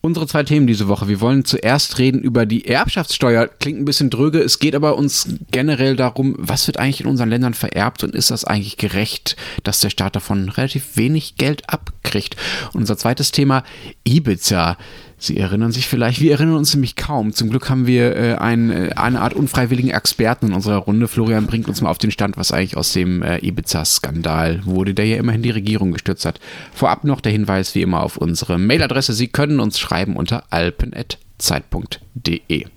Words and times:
Unsere 0.00 0.28
zwei 0.28 0.44
Themen 0.44 0.68
diese 0.68 0.86
Woche. 0.86 1.08
Wir 1.08 1.20
wollen 1.20 1.44
zuerst 1.44 1.98
reden 1.98 2.20
über 2.20 2.46
die 2.46 2.66
Erbschaftssteuer. 2.66 3.48
Klingt 3.48 3.80
ein 3.80 3.84
bisschen 3.84 4.10
dröge. 4.10 4.38
Es 4.38 4.60
geht 4.60 4.76
aber 4.76 4.96
uns 4.96 5.28
generell 5.50 5.96
darum, 5.96 6.36
was 6.38 6.68
wird 6.68 6.76
eigentlich 6.78 7.00
in 7.00 7.08
unseren 7.08 7.30
Ländern 7.30 7.54
vererbt 7.54 8.04
und 8.04 8.14
ist 8.14 8.30
das 8.30 8.44
eigentlich 8.44 8.76
gerecht, 8.76 9.36
dass 9.64 9.80
der 9.80 9.90
Staat 9.90 10.14
davon 10.14 10.50
relativ 10.50 10.96
wenig 10.96 11.34
Geld 11.34 11.68
abkriegt? 11.68 12.36
Und 12.72 12.82
unser 12.82 12.96
zweites 12.96 13.32
Thema, 13.32 13.64
Ibiza. 14.04 14.76
Sie 15.20 15.36
erinnern 15.36 15.72
sich 15.72 15.88
vielleicht, 15.88 16.20
wir 16.20 16.30
erinnern 16.30 16.54
uns 16.54 16.72
nämlich 16.72 16.94
kaum. 16.94 17.32
Zum 17.32 17.50
Glück 17.50 17.68
haben 17.68 17.88
wir 17.88 18.14
äh, 18.14 18.34
ein, 18.36 18.70
äh, 18.70 18.90
eine 18.94 19.20
Art 19.20 19.34
unfreiwilligen 19.34 19.90
Experten 19.90 20.46
in 20.46 20.52
unserer 20.52 20.76
Runde. 20.76 21.08
Florian 21.08 21.46
bringt 21.46 21.68
uns 21.68 21.80
mal 21.80 21.90
auf 21.90 21.98
den 21.98 22.12
Stand, 22.12 22.36
was 22.36 22.52
eigentlich 22.52 22.76
aus 22.76 22.92
dem 22.92 23.22
äh, 23.22 23.38
Ibiza-Skandal 23.38 24.64
wurde, 24.64 24.94
der 24.94 25.06
ja 25.06 25.16
immerhin 25.16 25.42
die 25.42 25.50
Regierung 25.50 25.90
gestürzt 25.90 26.24
hat. 26.24 26.38
Vorab 26.72 27.02
noch 27.02 27.20
der 27.20 27.32
Hinweis 27.32 27.74
wie 27.74 27.82
immer 27.82 28.04
auf 28.04 28.16
unsere 28.16 28.58
Mailadresse. 28.58 29.12
Sie 29.12 29.26
können 29.26 29.58
uns 29.58 29.80
schreiben 29.80 30.14
unter 30.14 30.44
alpen.zeit.de. 30.50 31.06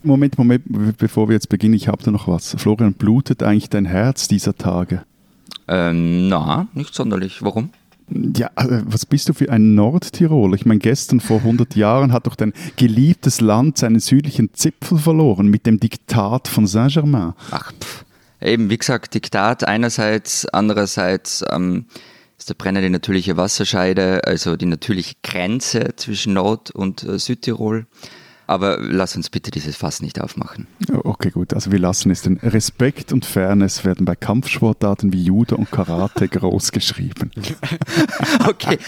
Moment, 0.01 0.37
Moment, 0.39 0.97
bevor 0.97 1.29
wir 1.29 1.33
jetzt 1.33 1.49
beginnen, 1.49 1.75
ich 1.75 1.87
habe 1.89 2.03
da 2.03 2.09
noch 2.09 2.27
was. 2.27 2.55
Florian, 2.57 2.93
blutet 2.93 3.43
eigentlich 3.43 3.69
dein 3.69 3.85
Herz 3.85 4.27
dieser 4.27 4.57
Tage? 4.57 5.03
Ähm, 5.67 6.27
na, 6.27 6.67
nicht 6.73 6.95
sonderlich. 6.95 7.43
Warum? 7.43 7.69
Ja, 8.09 8.47
äh, 8.55 8.81
was 8.85 9.05
bist 9.05 9.29
du 9.29 9.33
für 9.33 9.49
ein 9.49 9.75
Nordtiroler? 9.75 10.55
Ich 10.55 10.65
meine, 10.65 10.79
gestern 10.79 11.19
vor 11.19 11.37
100 11.37 11.75
Jahren 11.75 12.11
hat 12.11 12.27
doch 12.27 12.35
dein 12.35 12.53
geliebtes 12.75 13.41
Land 13.41 13.77
seinen 13.77 13.99
südlichen 13.99 14.53
Zipfel 14.53 14.97
verloren 14.97 15.47
mit 15.47 15.65
dem 15.65 15.79
Diktat 15.79 16.47
von 16.47 16.67
Saint-Germain. 16.67 17.33
Ach, 17.51 17.71
pff. 17.71 18.05
eben, 18.41 18.69
wie 18.69 18.77
gesagt, 18.77 19.13
Diktat 19.13 19.63
einerseits, 19.63 20.45
andererseits 20.45 21.43
ähm, 21.51 21.85
ist 22.37 22.49
der 22.49 22.55
Brenner 22.55 22.81
die 22.81 22.89
natürliche 22.89 23.37
Wasserscheide, 23.37 24.21
also 24.25 24.57
die 24.57 24.65
natürliche 24.65 25.15
Grenze 25.23 25.95
zwischen 25.95 26.33
Nord- 26.33 26.71
und 26.71 27.03
äh, 27.03 27.19
Südtirol. 27.19 27.85
Aber 28.51 28.79
lass 28.81 29.15
uns 29.15 29.29
bitte 29.29 29.49
dieses 29.49 29.77
Fass 29.77 30.01
nicht 30.01 30.19
aufmachen. 30.19 30.67
Okay, 30.91 31.29
gut. 31.29 31.53
Also 31.53 31.71
wir 31.71 31.79
lassen 31.79 32.11
es. 32.11 32.23
Denn 32.23 32.35
Respekt 32.43 33.13
und 33.13 33.25
Fairness 33.25 33.85
werden 33.85 34.05
bei 34.05 34.13
Kampfsportarten 34.13 35.13
wie 35.13 35.23
Judo 35.23 35.55
und 35.55 35.71
Karate 35.71 36.27
groß 36.27 36.73
geschrieben. 36.73 37.31
okay. 38.49 38.77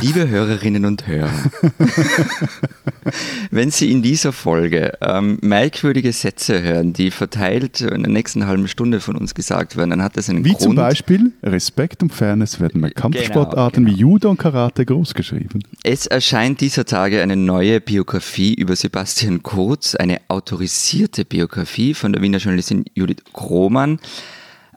Liebe 0.00 0.28
Hörerinnen 0.28 0.84
und 0.84 1.06
Hörer, 1.06 1.30
wenn 3.50 3.70
Sie 3.70 3.90
in 3.92 4.02
dieser 4.02 4.32
Folge 4.32 4.92
ähm, 5.00 5.38
merkwürdige 5.42 6.12
Sätze 6.12 6.62
hören, 6.62 6.92
die 6.92 7.10
verteilt 7.10 7.80
in 7.80 8.02
der 8.02 8.12
nächsten 8.12 8.46
halben 8.46 8.68
Stunde 8.68 9.00
von 9.00 9.16
uns 9.16 9.34
gesagt 9.34 9.76
werden, 9.76 9.90
dann 9.90 10.02
hat 10.02 10.16
das 10.16 10.28
einen 10.28 10.44
wie 10.44 10.50
Grund. 10.50 10.60
Wie 10.60 10.64
zum 10.64 10.74
Beispiel 10.74 11.32
Respekt 11.42 12.02
und 12.02 12.12
Fairness 12.12 12.60
werden 12.60 12.80
bei 12.80 12.90
Kampfsportarten 12.90 13.84
genau, 13.84 13.96
genau. 13.96 13.98
wie 13.98 14.12
Judo 14.12 14.30
und 14.30 14.38
Karate 14.38 14.84
groß 14.84 15.14
geschrieben. 15.14 15.60
Es 15.82 16.06
erscheint 16.06 16.60
dieser 16.60 16.84
Tage 16.84 17.22
eine 17.22 17.36
neue 17.36 17.80
Biografie 17.80 18.54
über 18.54 18.76
Sebastian 18.76 19.42
Kurz, 19.42 19.94
eine 19.94 20.20
autorisierte 20.28 21.24
Biografie 21.24 21.94
von 21.94 22.12
der 22.12 22.22
Wiener 22.22 22.38
Journalistin 22.38 22.84
Judith 22.94 23.22
Krohmann 23.32 23.98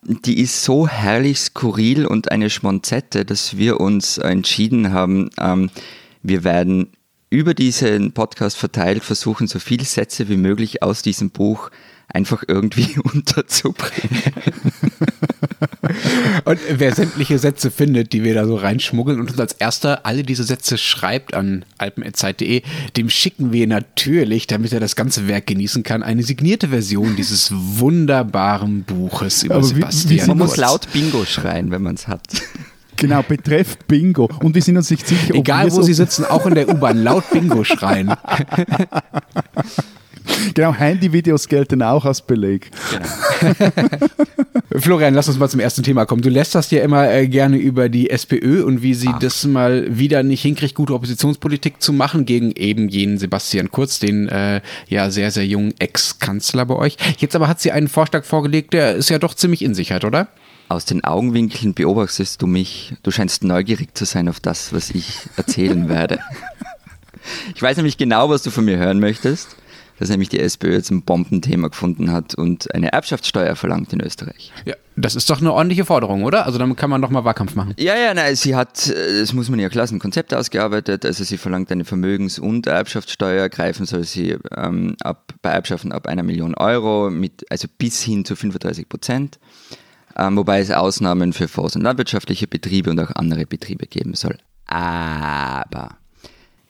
die 0.07 0.39
ist 0.39 0.63
so 0.63 0.87
herrlich 0.87 1.39
skurril 1.39 2.05
und 2.05 2.31
eine 2.31 2.49
Schmonzette, 2.49 3.25
dass 3.25 3.57
wir 3.57 3.81
uns 3.81 4.17
entschieden 4.17 4.93
haben, 4.93 5.29
ähm, 5.39 5.69
wir 6.23 6.43
werden 6.45 6.93
über 7.29 7.53
diesen 7.53 8.13
Podcast 8.13 8.57
verteilt 8.57 9.03
versuchen, 9.03 9.47
so 9.47 9.59
viele 9.59 9.83
Sätze 9.83 10.29
wie 10.29 10.37
möglich 10.37 10.81
aus 10.81 11.01
diesem 11.01 11.29
Buch 11.29 11.71
einfach 12.07 12.43
irgendwie 12.47 12.97
unterzubringen. 13.03 14.33
und 16.45 16.59
wer 16.69 16.93
sämtliche 16.93 17.39
Sätze 17.39 17.71
findet, 17.71 18.13
die 18.13 18.23
wir 18.23 18.33
da 18.33 18.45
so 18.45 18.55
reinschmuggeln 18.55 19.19
und 19.19 19.31
uns 19.31 19.39
als 19.39 19.53
erster 19.53 20.05
alle 20.05 20.23
diese 20.23 20.43
Sätze 20.43 20.77
schreibt 20.77 21.33
an 21.33 21.65
alpen.zeit.de, 21.77 22.61
dem 22.95 23.09
schicken 23.09 23.51
wir 23.51 23.67
natürlich, 23.67 24.47
damit 24.47 24.73
er 24.73 24.79
das 24.79 24.95
ganze 24.95 25.27
Werk 25.27 25.47
genießen 25.47 25.83
kann, 25.83 26.03
eine 26.03 26.23
signierte 26.23 26.69
Version 26.69 27.15
dieses 27.15 27.51
wunderbaren 27.53 28.83
Buches 28.83 29.43
über 29.43 29.55
Aber 29.55 29.63
wie- 29.63 29.73
Sebastian. 29.73 30.23
wie 30.23 30.27
Man 30.27 30.37
muss 30.37 30.57
laut 30.57 30.91
Bingo 30.93 31.25
schreien, 31.25 31.71
wenn 31.71 31.81
man 31.81 31.95
es 31.95 32.07
hat. 32.07 32.21
Genau, 32.95 33.21
betreff 33.21 33.77
Bingo. 33.87 34.27
Und 34.41 34.55
wir 34.55 34.61
sind 34.63 34.75
uns 34.75 34.89
nicht 34.89 35.07
sicher, 35.07 35.31
ob 35.35 35.35
Egal 35.41 35.65
wo 35.71 35.75
so- 35.75 35.81
Sie 35.83 35.93
sitzen, 35.93 36.25
auch 36.25 36.45
in 36.47 36.55
der 36.55 36.67
U-Bahn 36.67 37.03
laut 37.03 37.29
Bingo 37.31 37.63
schreien. 37.63 38.13
Genau, 40.53 40.73
Handyvideos 40.73 41.47
gelten 41.47 41.81
auch 41.81 42.05
als 42.05 42.21
Beleg. 42.21 42.71
Florian, 44.75 45.13
lass 45.13 45.27
uns 45.27 45.37
mal 45.37 45.49
zum 45.49 45.59
ersten 45.59 45.83
Thema 45.83 46.05
kommen. 46.05 46.21
Du 46.21 46.29
lässt 46.29 46.55
das 46.55 46.71
ja 46.71 46.81
immer 46.81 47.11
äh, 47.11 47.27
gerne 47.27 47.57
über 47.57 47.89
die 47.89 48.09
SPÖ 48.09 48.63
und 48.63 48.81
wie 48.81 48.93
sie 48.93 49.09
das 49.19 49.45
mal 49.45 49.85
wieder 49.89 50.23
nicht 50.23 50.41
hinkriegt, 50.41 50.75
gute 50.75 50.93
Oppositionspolitik 50.93 51.81
zu 51.81 51.93
machen 51.93 52.25
gegen 52.25 52.51
eben 52.51 52.89
jenen 52.89 53.17
Sebastian 53.17 53.71
Kurz, 53.71 53.99
den 53.99 54.29
äh, 54.29 54.61
ja 54.87 55.09
sehr, 55.09 55.31
sehr 55.31 55.45
jungen 55.45 55.73
Ex-Kanzler 55.79 56.65
bei 56.65 56.75
euch. 56.75 56.97
Jetzt 57.17 57.35
aber 57.35 57.47
hat 57.47 57.59
sie 57.59 57.71
einen 57.71 57.87
Vorschlag 57.87 58.23
vorgelegt, 58.23 58.73
der 58.73 58.95
ist 58.95 59.09
ja 59.09 59.19
doch 59.19 59.33
ziemlich 59.33 59.61
in 59.63 59.75
sich 59.75 59.91
hat, 59.91 60.05
oder? 60.05 60.27
Aus 60.69 60.83
den 60.85 61.03
Augenwinkeln 61.03 61.73
beobachtest 61.73 62.41
du 62.41 62.47
mich. 62.47 62.93
Du 63.03 63.11
scheinst 63.11 63.43
neugierig 63.43 63.95
zu 63.95 64.05
sein 64.05 64.27
auf 64.27 64.41
das, 64.41 64.73
was 64.73 64.89
ich 64.91 65.21
erzählen 65.35 65.89
werde. 65.89 66.19
Ich 67.53 67.61
weiß 67.61 67.75
nämlich 67.75 67.97
genau, 67.97 68.29
was 68.29 68.41
du 68.43 68.51
von 68.51 68.63
mir 68.63 68.77
hören 68.77 69.01
möchtest. 69.01 69.57
Dass 69.99 70.09
nämlich 70.09 70.29
die 70.29 70.39
SPÖ 70.39 70.73
jetzt 70.73 70.91
ein 70.91 71.01
Bombenthema 71.01 71.69
gefunden 71.69 72.11
hat 72.11 72.35
und 72.35 72.73
eine 72.75 72.91
Erbschaftssteuer 72.91 73.55
verlangt 73.55 73.93
in 73.93 74.01
Österreich. 74.01 74.51
Ja, 74.65 74.75
das 74.95 75.15
ist 75.15 75.29
doch 75.29 75.41
eine 75.41 75.53
ordentliche 75.53 75.85
Forderung, 75.85 76.23
oder? 76.23 76.45
Also 76.45 76.59
damit 76.59 76.77
kann 76.77 76.89
man 76.89 77.01
doch 77.01 77.09
mal 77.09 77.23
Wahlkampf 77.23 77.55
machen. 77.55 77.73
Ja, 77.77 77.95
ja, 77.95 78.13
nein, 78.13 78.35
sie 78.35 78.55
hat, 78.55 78.87
äh, 78.87 79.19
das 79.19 79.33
muss 79.33 79.49
man 79.49 79.59
ja 79.59 79.69
klar, 79.69 79.87
ein 79.89 79.99
Konzept 79.99 80.33
ausgearbeitet. 80.33 81.05
Also 81.05 81.23
sie 81.23 81.37
verlangt 81.37 81.71
eine 81.71 81.85
Vermögens- 81.85 82.39
und 82.39 82.67
Erbschaftssteuer. 82.67 83.49
Greifen 83.49 83.85
soll 83.85 84.03
sie 84.03 84.37
ähm, 84.55 84.95
ab, 85.01 85.33
bei 85.41 85.51
Erbschaften 85.51 85.91
ab 85.91 86.07
einer 86.07 86.23
Million 86.23 86.55
Euro, 86.55 87.09
mit, 87.09 87.45
also 87.49 87.67
bis 87.77 88.01
hin 88.01 88.25
zu 88.25 88.35
35 88.35 88.89
Prozent. 88.89 89.39
Ähm, 90.15 90.35
wobei 90.35 90.59
es 90.59 90.71
Ausnahmen 90.71 91.33
für 91.33 91.47
Forst- 91.47 91.75
und 91.75 91.83
landwirtschaftliche 91.83 92.47
Betriebe 92.47 92.89
und 92.89 92.99
auch 92.99 93.11
andere 93.15 93.45
Betriebe 93.45 93.85
geben 93.85 94.15
soll. 94.15 94.37
Aber 94.65 95.97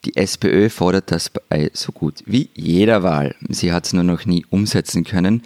die 0.07 0.16
SPÖ 0.16 0.69
fordert 0.69 1.12
das 1.12 1.29
bei 1.29 1.69
so 1.73 1.91
gut 1.91 2.23
wie 2.25 2.50
jeder 2.56 3.03
Wahl. 3.03 3.35
Sie 3.50 3.73
hat 3.73 3.85
es 3.85 3.94
nur 3.94 4.03
noch 4.03 4.25
nie 4.25 4.45
umsetzen 4.50 5.03
können. 5.03 5.44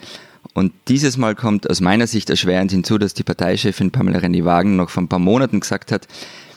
Und 0.53 0.72
dieses 0.88 1.17
Mal 1.17 1.33
kommt 1.33 1.67
aus 1.69 1.81
meiner 1.81 2.05
Sicht 2.05 2.29
erschwerend 2.29 2.72
hinzu, 2.72 2.99
dass 2.99 3.16
die 3.16 3.23
Parteichefin 3.23 3.89
Pamela 3.91 4.19
Rendi-Wagen 4.19 4.75
noch 4.75 4.91
vor 4.91 5.01
ein 5.01 5.07
paar 5.07 5.19
Monaten 5.19 5.61
gesagt 5.61 5.91
hat, 5.91 6.07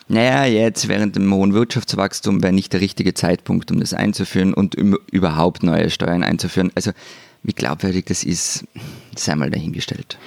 naja, 0.06 0.44
jetzt 0.44 0.88
während 0.88 1.16
dem 1.16 1.32
hohen 1.32 1.54
Wirtschaftswachstum 1.54 2.42
wäre 2.42 2.52
nicht 2.52 2.74
der 2.74 2.82
richtige 2.82 3.14
Zeitpunkt, 3.14 3.70
um 3.70 3.80
das 3.80 3.94
einzuführen 3.94 4.52
und 4.52 4.74
überhaupt 4.74 5.62
neue 5.62 5.88
Steuern 5.88 6.22
einzuführen. 6.22 6.72
Also 6.74 6.90
wie 7.42 7.52
glaubwürdig 7.52 8.04
das 8.04 8.22
ist, 8.22 8.66
sei 9.18 9.34
mal 9.34 9.50
dahingestellt. 9.50 10.18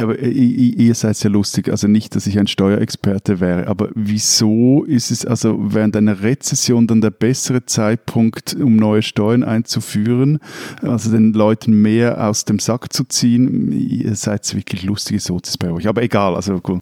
Aber 0.00 0.18
ihr 0.18 0.94
seid 0.94 1.22
ja 1.22 1.30
lustig, 1.30 1.68
also 1.68 1.86
nicht, 1.86 2.16
dass 2.16 2.26
ich 2.26 2.38
ein 2.38 2.46
Steuerexperte 2.46 3.40
wäre, 3.40 3.66
aber 3.68 3.90
wieso 3.94 4.84
ist 4.84 5.10
es 5.10 5.24
also 5.24 5.56
während 5.60 5.96
einer 5.96 6.22
Rezession 6.22 6.86
dann 6.86 7.00
der 7.00 7.10
bessere 7.10 7.64
Zeitpunkt, 7.66 8.54
um 8.54 8.76
neue 8.76 9.02
Steuern 9.02 9.44
einzuführen, 9.44 10.38
also 10.82 11.10
den 11.10 11.32
Leuten 11.32 11.82
mehr 11.82 12.26
aus 12.26 12.44
dem 12.44 12.58
Sack 12.58 12.92
zu 12.92 13.04
ziehen? 13.04 13.70
Ihr 13.72 14.14
seid 14.16 14.52
wirklich 14.54 14.82
lustige 14.82 15.20
Sozis 15.20 15.56
bei 15.56 15.70
euch, 15.70 15.86
aber 15.86 16.02
egal, 16.02 16.34
also 16.34 16.60
cool. 16.68 16.80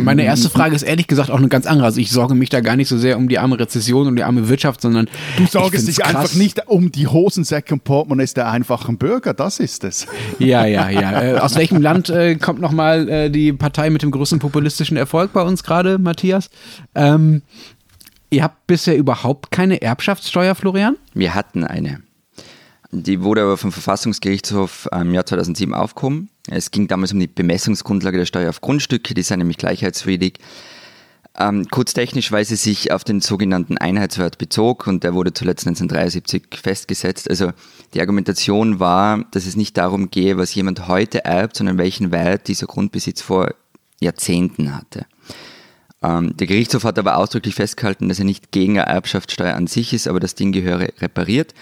Meine 0.00 0.24
erste 0.24 0.48
Frage 0.50 0.74
ist 0.74 0.82
ehrlich 0.82 1.06
gesagt 1.06 1.30
auch 1.30 1.38
eine 1.38 1.48
ganz 1.48 1.66
andere. 1.66 1.86
Also 1.86 2.00
ich 2.00 2.10
sorge 2.10 2.34
mich 2.34 2.48
da 2.48 2.60
gar 2.60 2.76
nicht 2.76 2.88
so 2.88 2.98
sehr 2.98 3.18
um 3.18 3.28
die 3.28 3.38
arme 3.38 3.58
Rezession 3.58 4.06
und 4.06 4.16
die 4.16 4.22
arme 4.24 4.48
Wirtschaft, 4.48 4.80
sondern 4.80 5.08
Du 5.36 5.46
sorgst 5.46 5.88
dich 5.88 5.98
krass. 5.98 6.14
einfach 6.14 6.34
nicht 6.34 6.68
um 6.68 6.92
die 6.92 7.06
Hosensäcke 7.06 7.74
und 7.74 7.84
Portemonnaies 7.84 8.34
der 8.34 8.50
einfachen 8.50 8.98
Bürger, 8.98 9.34
das 9.34 9.58
ist 9.60 9.84
es. 9.84 10.06
Ja, 10.38 10.64
ja, 10.66 10.89
ja. 10.90 11.22
Äh, 11.22 11.38
aus 11.38 11.54
welchem 11.56 11.80
Land 11.80 12.10
äh, 12.10 12.36
kommt 12.36 12.60
nochmal 12.60 13.08
äh, 13.08 13.30
die 13.30 13.52
Partei 13.52 13.90
mit 13.90 14.02
dem 14.02 14.10
größten 14.10 14.38
populistischen 14.38 14.96
Erfolg 14.96 15.32
bei 15.32 15.42
uns 15.42 15.62
gerade, 15.62 15.98
Matthias? 15.98 16.50
Ähm, 16.94 17.42
ihr 18.30 18.42
habt 18.42 18.66
bisher 18.66 18.96
überhaupt 18.96 19.50
keine 19.50 19.82
Erbschaftssteuer, 19.82 20.54
Florian? 20.54 20.96
Wir 21.14 21.34
hatten 21.34 21.64
eine. 21.64 22.02
Die 22.92 23.22
wurde 23.22 23.42
aber 23.42 23.56
vom 23.56 23.70
Verfassungsgerichtshof 23.70 24.88
im 24.92 25.14
Jahr 25.14 25.24
2007 25.24 25.74
aufgehoben. 25.74 26.28
Es 26.48 26.72
ging 26.72 26.88
damals 26.88 27.12
um 27.12 27.20
die 27.20 27.28
Bemessungsgrundlage 27.28 28.18
der 28.18 28.26
Steuer 28.26 28.50
auf 28.50 28.60
Grundstücke, 28.60 29.14
die 29.14 29.22
sind 29.22 29.38
nämlich 29.38 29.58
gleichheitswidrig. 29.58 30.38
Ähm, 31.38 31.68
kurztechnisch, 31.68 32.32
weil 32.32 32.44
sie 32.44 32.56
sich 32.56 32.90
auf 32.90 33.04
den 33.04 33.20
sogenannten 33.20 33.78
Einheitswert 33.78 34.36
bezog 34.38 34.86
und 34.88 35.04
der 35.04 35.14
wurde 35.14 35.32
zuletzt 35.32 35.66
1973 35.66 36.60
festgesetzt. 36.60 37.30
Also 37.30 37.52
die 37.94 38.00
Argumentation 38.00 38.80
war, 38.80 39.24
dass 39.30 39.46
es 39.46 39.54
nicht 39.54 39.76
darum 39.76 40.10
gehe, 40.10 40.36
was 40.36 40.54
jemand 40.54 40.88
heute 40.88 41.24
erbt, 41.24 41.56
sondern 41.56 41.78
welchen 41.78 42.10
Wert 42.10 42.48
dieser 42.48 42.66
Grundbesitz 42.66 43.22
vor 43.22 43.54
Jahrzehnten 44.00 44.74
hatte. 44.74 45.06
Ähm, 46.02 46.36
der 46.36 46.46
Gerichtshof 46.46 46.84
hat 46.84 46.98
aber 46.98 47.16
ausdrücklich 47.16 47.54
festgehalten, 47.54 48.08
dass 48.08 48.18
er 48.18 48.24
nicht 48.24 48.50
gegen 48.50 48.78
eine 48.78 48.92
Erbschaftssteuer 48.92 49.54
an 49.54 49.66
sich 49.66 49.92
ist, 49.92 50.08
aber 50.08 50.18
das 50.18 50.34
Ding 50.34 50.50
gehöre 50.50 50.88
repariert. 51.00 51.54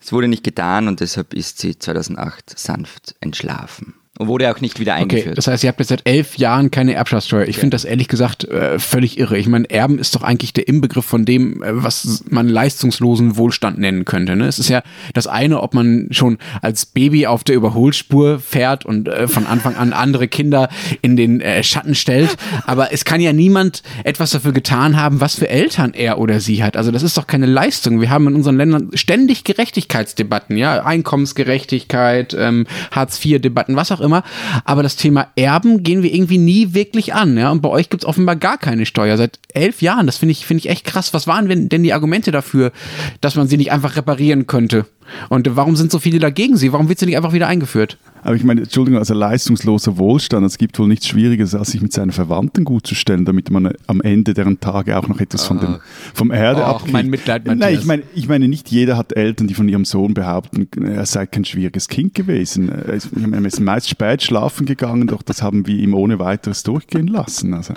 Es 0.00 0.12
wurde 0.12 0.28
nicht 0.28 0.44
getan 0.44 0.88
und 0.88 1.00
deshalb 1.00 1.34
ist 1.34 1.58
sie 1.58 1.78
2008 1.78 2.58
sanft 2.58 3.14
entschlafen. 3.20 3.94
Und 4.16 4.28
wurde 4.28 4.48
auch 4.54 4.60
nicht 4.60 4.78
wieder 4.78 4.94
eingeführt. 4.94 5.26
Okay, 5.26 5.34
das 5.34 5.48
heißt, 5.48 5.64
ihr 5.64 5.68
habt 5.68 5.80
jetzt 5.80 5.88
seit 5.88 6.02
elf 6.08 6.36
Jahren 6.36 6.70
keine 6.70 6.94
Erbschaftssteuer. 6.94 7.48
Ich 7.48 7.56
ja. 7.56 7.60
finde 7.60 7.74
das 7.74 7.84
ehrlich 7.84 8.06
gesagt 8.06 8.44
äh, 8.44 8.78
völlig 8.78 9.18
irre. 9.18 9.36
Ich 9.38 9.48
meine, 9.48 9.68
Erben 9.68 9.98
ist 9.98 10.14
doch 10.14 10.22
eigentlich 10.22 10.52
der 10.52 10.68
Inbegriff 10.68 11.04
von 11.04 11.24
dem, 11.24 11.64
äh, 11.64 11.82
was 11.82 12.22
man 12.30 12.48
leistungslosen 12.48 13.36
Wohlstand 13.36 13.78
nennen 13.78 14.04
könnte. 14.04 14.36
Ne? 14.36 14.46
Es 14.46 14.60
ist 14.60 14.68
ja 14.68 14.82
das 15.14 15.26
eine, 15.26 15.60
ob 15.60 15.74
man 15.74 16.06
schon 16.12 16.38
als 16.62 16.86
Baby 16.86 17.26
auf 17.26 17.42
der 17.42 17.56
Überholspur 17.56 18.38
fährt 18.38 18.86
und 18.86 19.08
äh, 19.08 19.26
von 19.26 19.46
Anfang 19.46 19.74
an 19.74 19.92
andere 19.92 20.28
Kinder 20.28 20.68
in 21.02 21.16
den 21.16 21.40
äh, 21.40 21.64
Schatten 21.64 21.96
stellt. 21.96 22.36
Aber 22.66 22.92
es 22.92 23.04
kann 23.04 23.20
ja 23.20 23.32
niemand 23.32 23.82
etwas 24.04 24.30
dafür 24.30 24.52
getan 24.52 24.96
haben, 24.96 25.20
was 25.20 25.34
für 25.34 25.48
Eltern 25.48 25.92
er 25.92 26.18
oder 26.18 26.38
sie 26.38 26.62
hat. 26.62 26.76
Also 26.76 26.92
das 26.92 27.02
ist 27.02 27.16
doch 27.16 27.26
keine 27.26 27.46
Leistung. 27.46 28.00
Wir 28.00 28.10
haben 28.10 28.28
in 28.28 28.36
unseren 28.36 28.58
Ländern 28.58 28.90
ständig 28.94 29.42
Gerechtigkeitsdebatten, 29.42 30.56
ja, 30.56 30.84
Einkommensgerechtigkeit, 30.84 32.36
ähm, 32.38 32.66
Hartz-IV-Debatten, 32.92 33.74
was 33.74 33.90
auch 33.90 34.03
immer. 34.04 34.22
Aber 34.64 34.82
das 34.82 34.96
Thema 34.96 35.28
Erben 35.36 35.82
gehen 35.82 36.02
wir 36.02 36.12
irgendwie 36.12 36.38
nie 36.38 36.74
wirklich 36.74 37.14
an. 37.14 37.36
Ja? 37.36 37.50
Und 37.50 37.62
bei 37.62 37.68
euch 37.68 37.90
gibt 37.90 38.04
es 38.04 38.08
offenbar 38.08 38.36
gar 38.36 38.58
keine 38.58 38.86
Steuer. 38.86 39.16
Seit 39.16 39.38
elf 39.52 39.82
Jahren. 39.82 40.06
Das 40.06 40.18
finde 40.18 40.32
ich, 40.32 40.46
finde 40.46 40.60
ich 40.60 40.70
echt 40.70 40.84
krass. 40.84 41.14
Was 41.14 41.26
waren 41.26 41.68
denn 41.68 41.82
die 41.82 41.92
Argumente 41.92 42.30
dafür, 42.30 42.72
dass 43.20 43.34
man 43.34 43.48
sie 43.48 43.56
nicht 43.56 43.72
einfach 43.72 43.96
reparieren 43.96 44.46
könnte? 44.46 44.86
Und 45.28 45.48
warum 45.56 45.76
sind 45.76 45.90
so 45.90 45.98
viele 45.98 46.18
dagegen 46.18 46.56
sie? 46.56 46.72
Warum 46.72 46.88
wird 46.88 46.98
sie 46.98 47.06
nicht 47.06 47.16
einfach 47.16 47.32
wieder 47.32 47.46
eingeführt? 47.48 47.98
Aber 48.22 48.36
ich 48.36 48.44
meine, 48.44 48.62
Entschuldigung, 48.62 48.98
also 48.98 49.12
leistungsloser 49.12 49.98
Wohlstand, 49.98 50.46
es 50.46 50.56
gibt 50.56 50.78
wohl 50.78 50.88
nichts 50.88 51.06
Schwieriges, 51.08 51.54
als 51.54 51.72
sich 51.72 51.82
mit 51.82 51.92
seinen 51.92 52.10
Verwandten 52.10 52.64
gut 52.64 52.86
zu 52.86 52.94
stellen, 52.94 53.26
damit 53.26 53.50
man 53.50 53.72
am 53.86 54.00
Ende 54.00 54.32
deren 54.32 54.60
Tage 54.60 54.96
auch 54.98 55.06
noch 55.08 55.20
etwas 55.20 55.44
von 55.44 55.60
dem, 55.60 55.76
vom 56.14 56.30
Erde 56.30 56.62
oh, 56.62 56.64
abkriegt. 56.64 56.92
mein 56.92 57.10
Mitleid, 57.10 57.44
Matthias. 57.44 57.70
Nein, 57.70 57.78
ich 57.78 57.84
meine, 57.84 58.02
ich 58.14 58.28
meine, 58.28 58.48
nicht 58.48 58.70
jeder 58.70 58.96
hat 58.96 59.12
Eltern, 59.14 59.46
die 59.46 59.54
von 59.54 59.68
ihrem 59.68 59.84
Sohn 59.84 60.14
behaupten, 60.14 60.68
er 60.82 61.04
sei 61.04 61.26
kein 61.26 61.44
schwieriges 61.44 61.88
Kind 61.88 62.14
gewesen. 62.14 62.70
Er 62.70 62.94
ist 62.94 63.60
meist 63.60 63.90
spät 63.90 64.22
schlafen 64.22 64.64
gegangen, 64.64 65.06
doch 65.06 65.22
das 65.22 65.42
haben 65.42 65.66
wir 65.66 65.76
ihm 65.76 65.92
ohne 65.92 66.18
weiteres 66.18 66.62
durchgehen 66.62 67.08
lassen. 67.08 67.52
Also. 67.52 67.74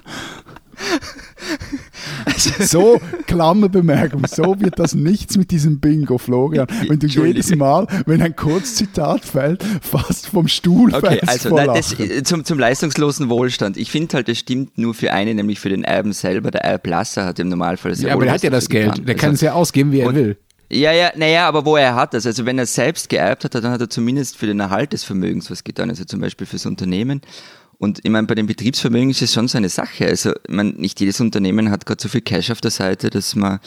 so, 2.59 2.99
Klammerbemerkung, 3.25 4.25
so 4.27 4.59
wird 4.59 4.79
das 4.79 4.95
nichts 4.95 5.37
mit 5.37 5.51
diesem 5.51 5.79
Bingo, 5.79 6.17
Florian. 6.17 6.67
Wenn 6.87 6.99
du 6.99 7.07
jedes 7.07 7.55
Mal, 7.55 7.87
wenn 8.05 8.21
ein 8.21 8.35
Kurzzitat 8.35 9.25
fällt, 9.25 9.63
fast 9.81 10.27
vom 10.27 10.47
Stuhl 10.47 10.93
okay, 10.93 11.19
also 11.25 11.55
nein, 11.55 11.67
das, 11.67 11.95
zum, 12.23 12.45
zum 12.45 12.59
leistungslosen 12.59 13.29
Wohlstand. 13.29 13.77
Ich 13.77 13.91
finde 13.91 14.15
halt, 14.15 14.27
das 14.27 14.37
stimmt 14.37 14.77
nur 14.77 14.93
für 14.93 15.11
einen, 15.13 15.35
nämlich 15.35 15.59
für 15.59 15.69
den 15.69 15.83
Erben 15.83 16.13
selber. 16.13 16.51
Der 16.51 16.63
Erblasser 16.63 17.25
hat 17.25 17.39
im 17.39 17.49
Normalfall 17.49 17.95
sehr 17.95 18.09
Ja, 18.09 18.13
aber 18.15 18.25
der 18.25 18.33
hat 18.33 18.43
ja 18.43 18.49
das 18.49 18.69
Geld. 18.69 18.91
Getan. 18.91 19.05
Der 19.05 19.15
kann 19.15 19.29
also, 19.31 19.35
es 19.35 19.41
ja 19.41 19.53
ausgeben, 19.53 19.91
wie 19.91 20.01
er 20.01 20.13
will. 20.13 20.37
Ja, 20.69 20.91
ja, 20.91 21.11
naja, 21.15 21.47
aber 21.47 21.65
wo 21.65 21.77
er 21.77 21.95
hat 21.95 22.13
das. 22.13 22.25
Also 22.25 22.45
wenn 22.45 22.59
er 22.59 22.65
selbst 22.65 23.09
geerbt 23.09 23.45
hat, 23.45 23.55
dann 23.55 23.71
hat 23.71 23.79
er 23.79 23.89
zumindest 23.89 24.37
für 24.37 24.47
den 24.47 24.59
Erhalt 24.59 24.91
des 24.91 25.03
Vermögens 25.03 25.49
was 25.49 25.63
getan. 25.63 25.89
Also 25.89 26.03
zum 26.03 26.19
Beispiel 26.19 26.45
fürs 26.45 26.65
Unternehmen. 26.65 27.21
Und 27.79 27.99
ich 28.03 28.09
meine, 28.09 28.27
bei 28.27 28.35
den 28.35 28.47
Betriebsvermögen 28.47 29.11
ist 29.11 29.21
es 29.21 29.33
schon 29.33 29.47
so 29.47 29.57
eine 29.57 29.69
Sache. 29.69 30.07
Also, 30.07 30.31
ich 30.31 30.53
meine, 30.53 30.71
nicht 30.71 30.99
jedes 30.99 31.19
Unternehmen 31.21 31.69
hat 31.69 31.85
gerade 31.85 32.01
so 32.01 32.09
viel 32.09 32.21
Cash 32.21 32.49
auf 32.49 32.61
der 32.61 32.71
Seite, 32.71 33.09
dass 33.09 33.35
man 33.35 33.59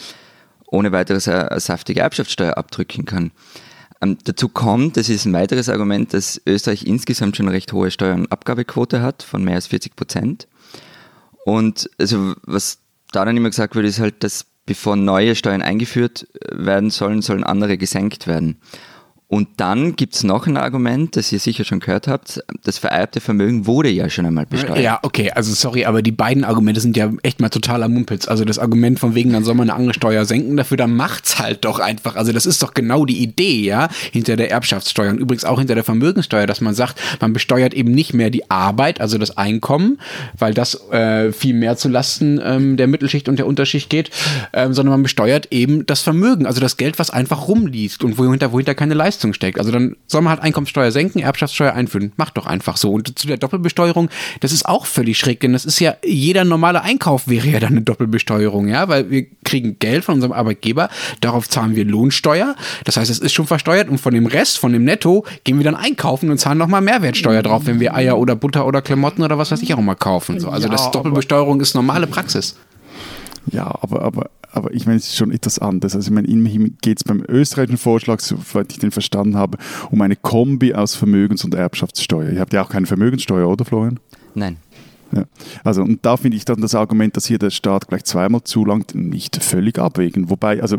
ohne 0.67 0.91
weiteres 0.91 1.27
eine, 1.27 1.59
saftige 1.59 2.01
Erbschaftssteuer 2.01 2.57
abdrücken 2.57 3.05
kann. 3.05 3.31
Ähm, 4.01 4.17
dazu 4.23 4.49
kommt, 4.49 4.97
das 4.97 5.09
ist 5.09 5.25
ein 5.25 5.33
weiteres 5.33 5.69
Argument, 5.69 6.13
dass 6.13 6.41
Österreich 6.45 6.85
insgesamt 6.85 7.37
schon 7.37 7.47
eine 7.47 7.55
recht 7.55 7.71
hohe 7.71 7.91
Steuer- 7.91 8.15
und 8.15 8.31
Abgabequote 8.31 9.01
hat, 9.01 9.23
von 9.23 9.43
mehr 9.43 9.55
als 9.55 9.67
40 9.67 9.95
Prozent. 9.95 10.47
Und 11.45 11.89
also, 11.97 12.33
was 12.43 12.79
da 13.11 13.25
dann 13.25 13.37
immer 13.37 13.49
gesagt 13.49 13.75
wird, 13.75 13.85
ist 13.85 13.99
halt, 13.99 14.23
dass 14.23 14.45
bevor 14.65 14.95
neue 14.95 15.35
Steuern 15.35 15.61
eingeführt 15.61 16.27
werden 16.51 16.89
sollen, 16.89 17.21
sollen 17.21 17.43
andere 17.43 17.77
gesenkt 17.77 18.27
werden. 18.27 18.57
Und 19.31 19.47
dann 19.55 19.95
gibt 19.95 20.13
es 20.13 20.25
noch 20.25 20.45
ein 20.45 20.57
Argument, 20.57 21.15
das 21.15 21.31
ihr 21.31 21.39
sicher 21.39 21.63
schon 21.63 21.79
gehört 21.79 22.09
habt. 22.09 22.43
Das 22.65 22.79
vererbte 22.79 23.21
Vermögen 23.21 23.65
wurde 23.65 23.87
ja 23.87 24.09
schon 24.09 24.25
einmal 24.25 24.45
besteuert. 24.45 24.79
Ja, 24.79 24.99
okay, 25.03 25.31
also 25.31 25.53
sorry, 25.53 25.85
aber 25.85 26.01
die 26.01 26.11
beiden 26.11 26.43
Argumente 26.43 26.81
sind 26.81 26.97
ja 26.97 27.09
echt 27.23 27.39
mal 27.39 27.47
totaler 27.47 27.87
Mumpitz. 27.87 28.27
Also 28.27 28.43
das 28.43 28.59
Argument 28.59 28.99
von 28.99 29.15
wegen, 29.15 29.31
dann 29.31 29.45
soll 29.45 29.55
man 29.55 29.69
eine 29.69 29.79
andere 29.79 29.93
Steuer 29.93 30.25
senken, 30.25 30.57
dafür 30.57 30.75
dann 30.75 30.93
macht's 30.93 31.39
halt 31.39 31.63
doch 31.63 31.79
einfach. 31.79 32.17
Also 32.17 32.33
das 32.33 32.45
ist 32.45 32.61
doch 32.61 32.73
genau 32.73 33.05
die 33.05 33.23
Idee, 33.23 33.61
ja, 33.61 33.87
hinter 34.11 34.35
der 34.35 34.51
Erbschaftssteuer 34.51 35.11
und 35.11 35.19
übrigens 35.19 35.45
auch 35.45 35.59
hinter 35.59 35.75
der 35.75 35.85
Vermögenssteuer, 35.85 36.45
dass 36.45 36.59
man 36.59 36.75
sagt, 36.75 36.99
man 37.21 37.31
besteuert 37.31 37.73
eben 37.73 37.93
nicht 37.93 38.13
mehr 38.13 38.31
die 38.31 38.51
Arbeit, 38.51 38.99
also 38.99 39.17
das 39.17 39.37
Einkommen, 39.37 39.97
weil 40.37 40.53
das 40.53 40.75
äh, 40.91 41.31
viel 41.31 41.53
mehr 41.53 41.77
zu 41.77 41.87
Lasten 41.87 42.41
ähm, 42.43 42.75
der 42.75 42.87
Mittelschicht 42.87 43.29
und 43.29 43.39
der 43.39 43.47
Unterschicht 43.47 43.89
geht, 43.89 44.09
ähm, 44.51 44.73
sondern 44.73 44.91
man 44.91 45.03
besteuert 45.03 45.47
eben 45.51 45.85
das 45.85 46.01
Vermögen, 46.01 46.45
also 46.45 46.59
das 46.59 46.75
Geld, 46.75 46.99
was 46.99 47.11
einfach 47.11 47.47
rumliegt 47.47 48.03
und 48.03 48.17
wohinter, 48.17 48.51
wohinter 48.51 48.75
keine 48.75 48.93
Leistung 48.93 49.20
Leistung 49.21 49.33
steckt. 49.33 49.59
Also 49.59 49.71
dann 49.71 49.95
soll 50.07 50.21
man 50.21 50.31
halt 50.31 50.41
Einkommenssteuer 50.41 50.91
senken, 50.91 51.19
Erbschaftssteuer 51.19 51.73
einführen. 51.73 52.11
Macht 52.17 52.37
doch 52.37 52.47
einfach 52.47 52.77
so. 52.77 52.91
Und 52.91 53.17
zu 53.17 53.27
der 53.27 53.37
Doppelbesteuerung, 53.37 54.09
das 54.39 54.51
ist 54.51 54.65
auch 54.65 54.85
völlig 54.85 55.17
schräg, 55.17 55.39
denn 55.41 55.53
das 55.53 55.65
ist 55.65 55.79
ja, 55.79 55.95
jeder 56.03 56.43
normale 56.43 56.81
Einkauf 56.81 57.27
wäre 57.27 57.47
ja 57.47 57.59
dann 57.59 57.71
eine 57.71 57.81
Doppelbesteuerung, 57.81 58.67
ja, 58.67 58.87
weil 58.87 59.09
wir 59.09 59.27
kriegen 59.43 59.77
Geld 59.79 60.03
von 60.03 60.15
unserem 60.15 60.33
Arbeitgeber, 60.33 60.89
darauf 61.21 61.47
zahlen 61.47 61.75
wir 61.75 61.85
Lohnsteuer. 61.85 62.55
Das 62.85 62.97
heißt, 62.97 63.11
es 63.11 63.19
ist 63.19 63.33
schon 63.33 63.47
versteuert 63.47 63.89
und 63.89 63.99
von 63.99 64.13
dem 64.13 64.25
Rest, 64.25 64.57
von 64.57 64.73
dem 64.73 64.83
Netto, 64.83 65.25
gehen 65.43 65.57
wir 65.57 65.65
dann 65.65 65.75
einkaufen 65.75 66.31
und 66.31 66.37
zahlen 66.39 66.57
nochmal 66.57 66.81
Mehrwertsteuer 66.81 67.43
drauf, 67.43 67.63
wenn 67.65 67.79
wir 67.79 67.95
Eier 67.95 68.17
oder 68.17 68.35
Butter 68.35 68.65
oder 68.65 68.81
Klamotten 68.81 69.23
oder 69.23 69.37
was 69.37 69.51
weiß 69.51 69.61
ich 69.61 69.73
auch 69.73 69.79
mal 69.79 69.95
kaufen. 69.95 70.39
So. 70.39 70.49
Also 70.49 70.67
ja, 70.67 70.71
das 70.71 70.89
Doppelbesteuerung 70.91 71.61
ist 71.61 71.75
normale 71.75 72.07
Praxis. 72.07 72.55
Ja, 73.51 73.73
aber, 73.81 74.03
aber 74.03 74.29
aber 74.51 74.73
ich 74.73 74.85
meine, 74.85 74.97
es 74.97 75.07
ist 75.07 75.17
schon 75.17 75.31
etwas 75.31 75.59
anders. 75.59 75.95
Also 75.95 76.09
ich 76.09 76.13
meine, 76.13 76.27
immerhin 76.27 76.77
geht 76.81 76.97
es 76.99 77.03
beim 77.03 77.23
österreichischen 77.27 77.77
Vorschlag, 77.77 78.19
soweit 78.19 78.71
ich 78.71 78.79
den 78.79 78.91
verstanden 78.91 79.35
habe, 79.35 79.57
um 79.89 80.01
eine 80.01 80.15
Kombi 80.15 80.73
aus 80.73 80.95
Vermögens- 80.95 81.43
und 81.43 81.53
Erbschaftssteuer. 81.53 82.31
Ihr 82.31 82.39
habt 82.39 82.53
ja 82.53 82.63
auch 82.63 82.69
keine 82.69 82.85
Vermögenssteuer, 82.85 83.47
oder 83.47 83.65
Florian? 83.65 83.99
Nein. 84.35 84.57
Ja. 85.13 85.25
Also, 85.63 85.81
und 85.81 86.05
da 86.05 86.15
finde 86.15 86.37
ich 86.37 86.45
dann 86.45 86.61
das 86.61 86.73
Argument, 86.73 87.17
dass 87.17 87.25
hier 87.25 87.37
der 87.37 87.49
Staat 87.49 87.87
gleich 87.87 88.05
zweimal 88.05 88.43
zulangt, 88.43 88.95
nicht 88.95 89.43
völlig 89.43 89.77
abwägen. 89.77 90.29
Wobei, 90.29 90.61
also 90.61 90.77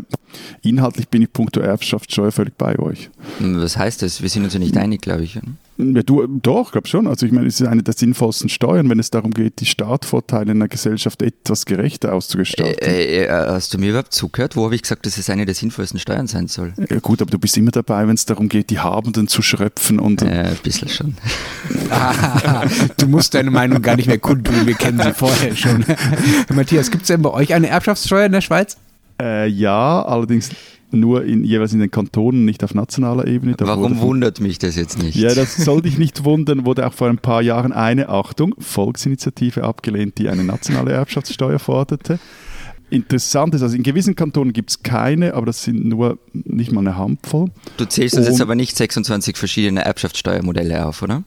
inhaltlich 0.61 1.07
bin 1.09 1.21
ich 1.21 1.31
punkto 1.31 1.59
Erbschaftssteuer 1.59 2.31
völlig 2.31 2.57
bei 2.57 2.79
euch. 2.79 3.11
Was 3.39 3.77
heißt 3.77 4.01
das? 4.01 4.21
Wir 4.21 4.29
sind 4.29 4.43
uns 4.43 4.53
ja 4.53 4.59
nicht 4.59 4.75
einig, 4.75 5.01
glaube 5.01 5.23
ich. 5.23 5.39
Ja, 5.77 6.03
du, 6.03 6.27
doch, 6.27 6.71
glaube 6.71 6.87
schon. 6.87 7.07
Also 7.07 7.25
ich 7.25 7.31
meine, 7.31 7.47
es 7.47 7.59
ist 7.59 7.67
eine 7.67 7.81
der 7.81 7.95
sinnvollsten 7.95 8.49
Steuern, 8.49 8.89
wenn 8.89 8.99
es 8.99 9.09
darum 9.09 9.31
geht, 9.31 9.59
die 9.59 9.65
Startvorteile 9.65 10.51
in 10.51 10.57
einer 10.57 10.67
Gesellschaft 10.67 11.21
etwas 11.21 11.65
gerechter 11.65 12.13
auszugestalten. 12.13 12.87
Äh, 12.87 13.25
äh, 13.25 13.29
hast 13.29 13.73
du 13.73 13.79
mir 13.79 13.89
überhaupt 13.89 14.13
zugehört? 14.13 14.55
Wo 14.55 14.65
habe 14.65 14.75
ich 14.75 14.83
gesagt, 14.83 15.05
dass 15.05 15.17
es 15.17 15.29
eine 15.29 15.45
der 15.45 15.55
sinnvollsten 15.55 15.99
Steuern 15.99 16.27
sein 16.27 16.47
soll? 16.47 16.73
Ja, 16.89 16.99
gut, 16.99 17.21
aber 17.21 17.31
du 17.31 17.39
bist 17.39 17.57
immer 17.57 17.71
dabei, 17.71 18.07
wenn 18.07 18.13
es 18.15 18.25
darum 18.25 18.49
geht, 18.49 18.69
die 18.69 18.79
Habenden 18.79 19.27
zu 19.27 19.41
schröpfen 19.41 19.99
und. 19.99 20.21
Ja, 20.21 20.29
ein 20.29 20.57
bisschen 20.61 20.89
schon. 20.89 21.15
ah, 21.89 22.65
du 22.97 23.07
musst 23.07 23.33
deine 23.33 23.49
Meinung 23.49 23.81
gar 23.81 23.95
nicht 23.95 24.07
mehr 24.07 24.19
kundtun, 24.19 24.67
wir 24.67 24.75
kennen 24.75 25.01
sie 25.01 25.13
vorher 25.13 25.55
schon. 25.55 25.85
Matthias, 26.53 26.91
gibt 26.91 27.03
es 27.03 27.07
denn 27.07 27.21
bei 27.21 27.31
euch 27.31 27.53
eine 27.53 27.67
Erbschaftssteuer 27.67 28.27
in 28.27 28.31
der 28.31 28.41
Schweiz? 28.41 28.77
Äh, 29.19 29.47
ja, 29.47 30.03
allerdings 30.03 30.49
nur 30.93 31.25
in, 31.25 31.43
jeweils 31.43 31.73
in 31.73 31.79
den 31.79 31.91
Kantonen, 31.91 32.45
nicht 32.45 32.63
auf 32.63 32.73
nationaler 32.73 33.27
Ebene. 33.27 33.55
Da 33.55 33.67
Warum 33.67 33.99
wundert 33.99 34.39
mich 34.39 34.59
das 34.59 34.75
jetzt 34.75 35.01
nicht? 35.01 35.15
Ja, 35.15 35.33
das 35.33 35.55
soll 35.55 35.81
dich 35.81 35.97
nicht 35.97 36.23
wundern, 36.23 36.65
wurde 36.65 36.87
auch 36.87 36.93
vor 36.93 37.09
ein 37.09 37.17
paar 37.17 37.41
Jahren 37.41 37.71
eine, 37.71 38.09
Achtung, 38.09 38.55
Volksinitiative 38.59 39.63
abgelehnt, 39.63 40.17
die 40.17 40.29
eine 40.29 40.43
nationale 40.43 40.91
Erbschaftssteuer 40.91 41.59
forderte. 41.59 42.19
Interessant 42.89 43.55
ist, 43.55 43.63
also 43.63 43.75
in 43.75 43.81
gewissen 43.81 44.15
Kantonen 44.15 44.53
gibt 44.53 44.69
es 44.69 44.83
keine, 44.83 45.33
aber 45.33 45.47
das 45.47 45.63
sind 45.63 45.83
nur 45.83 46.19
nicht 46.33 46.71
mal 46.71 46.81
eine 46.81 46.95
Handvoll. 46.95 47.49
Du 47.77 47.85
zählst 47.85 48.15
uns 48.15 48.27
jetzt 48.27 48.41
aber 48.41 48.53
nicht 48.53 48.77
26 48.77 49.35
verschiedene 49.35 49.83
Erbschaftssteuermodelle 49.83 50.85
auf, 50.85 51.01
oder? 51.01 51.23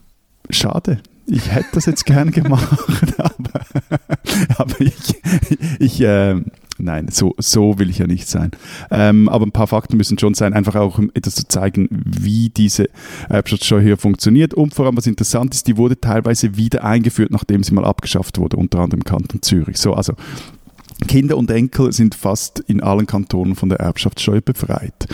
Schade. 0.51 1.01
Ich 1.27 1.51
hätte 1.51 1.67
das 1.73 1.87
jetzt 1.87 2.07
gern 2.07 2.31
gemacht, 2.31 2.79
aber, 3.19 3.67
aber 4.59 4.81
ich, 4.81 4.95
ich 5.81 6.01
äh, 6.01 6.41
Nein, 6.79 7.09
so, 7.11 7.35
so 7.39 7.79
will 7.79 7.91
ich 7.91 7.99
ja 7.99 8.07
nicht 8.07 8.29
sein. 8.29 8.51
Ähm, 8.91 9.29
aber 9.29 9.47
ein 9.47 9.53
paar 9.53 9.67
Fakten 9.67 9.97
müssen 9.97 10.19
schon 10.19 10.35
sein, 10.35 10.53
einfach 10.53 10.75
auch 10.77 10.99
um 10.99 11.11
etwas 11.15 11.35
zu 11.35 11.49
zeigen, 11.49 11.89
wie 11.91 12.51
diese 12.51 12.89
Erbschaftssteuer 13.29 13.81
hier 13.81 13.97
funktioniert. 13.97 14.55
Und 14.55 14.75
vor 14.75 14.87
allem, 14.87 14.97
was 14.97 15.07
interessant 15.07 15.55
ist, 15.55 15.67
die 15.67 15.77
wurde 15.77 16.01
teilweise 16.01 16.57
wieder 16.57 16.85
eingeführt, 16.85 17.31
nachdem 17.31 17.63
sie 17.63 17.75
mal 17.75 17.85
abgeschafft 17.85 18.39
wurde, 18.39 18.57
unter 18.57 18.81
anderem 18.81 19.01
im 19.01 19.05
Kanton 19.05 19.43
Zürich. 19.43 19.79
So, 19.79 19.95
also 19.95 20.15
Kinder 21.09 21.37
und 21.37 21.51
Enkel 21.51 21.93
sind 21.93 22.15
fast 22.15 22.61
in 22.61 22.83
allen 22.83 23.07
Kantonen 23.07 23.55
von 23.55 23.69
der 23.69 23.81
Erbschaftssteuer 23.81 24.41
befreit. 24.41 25.07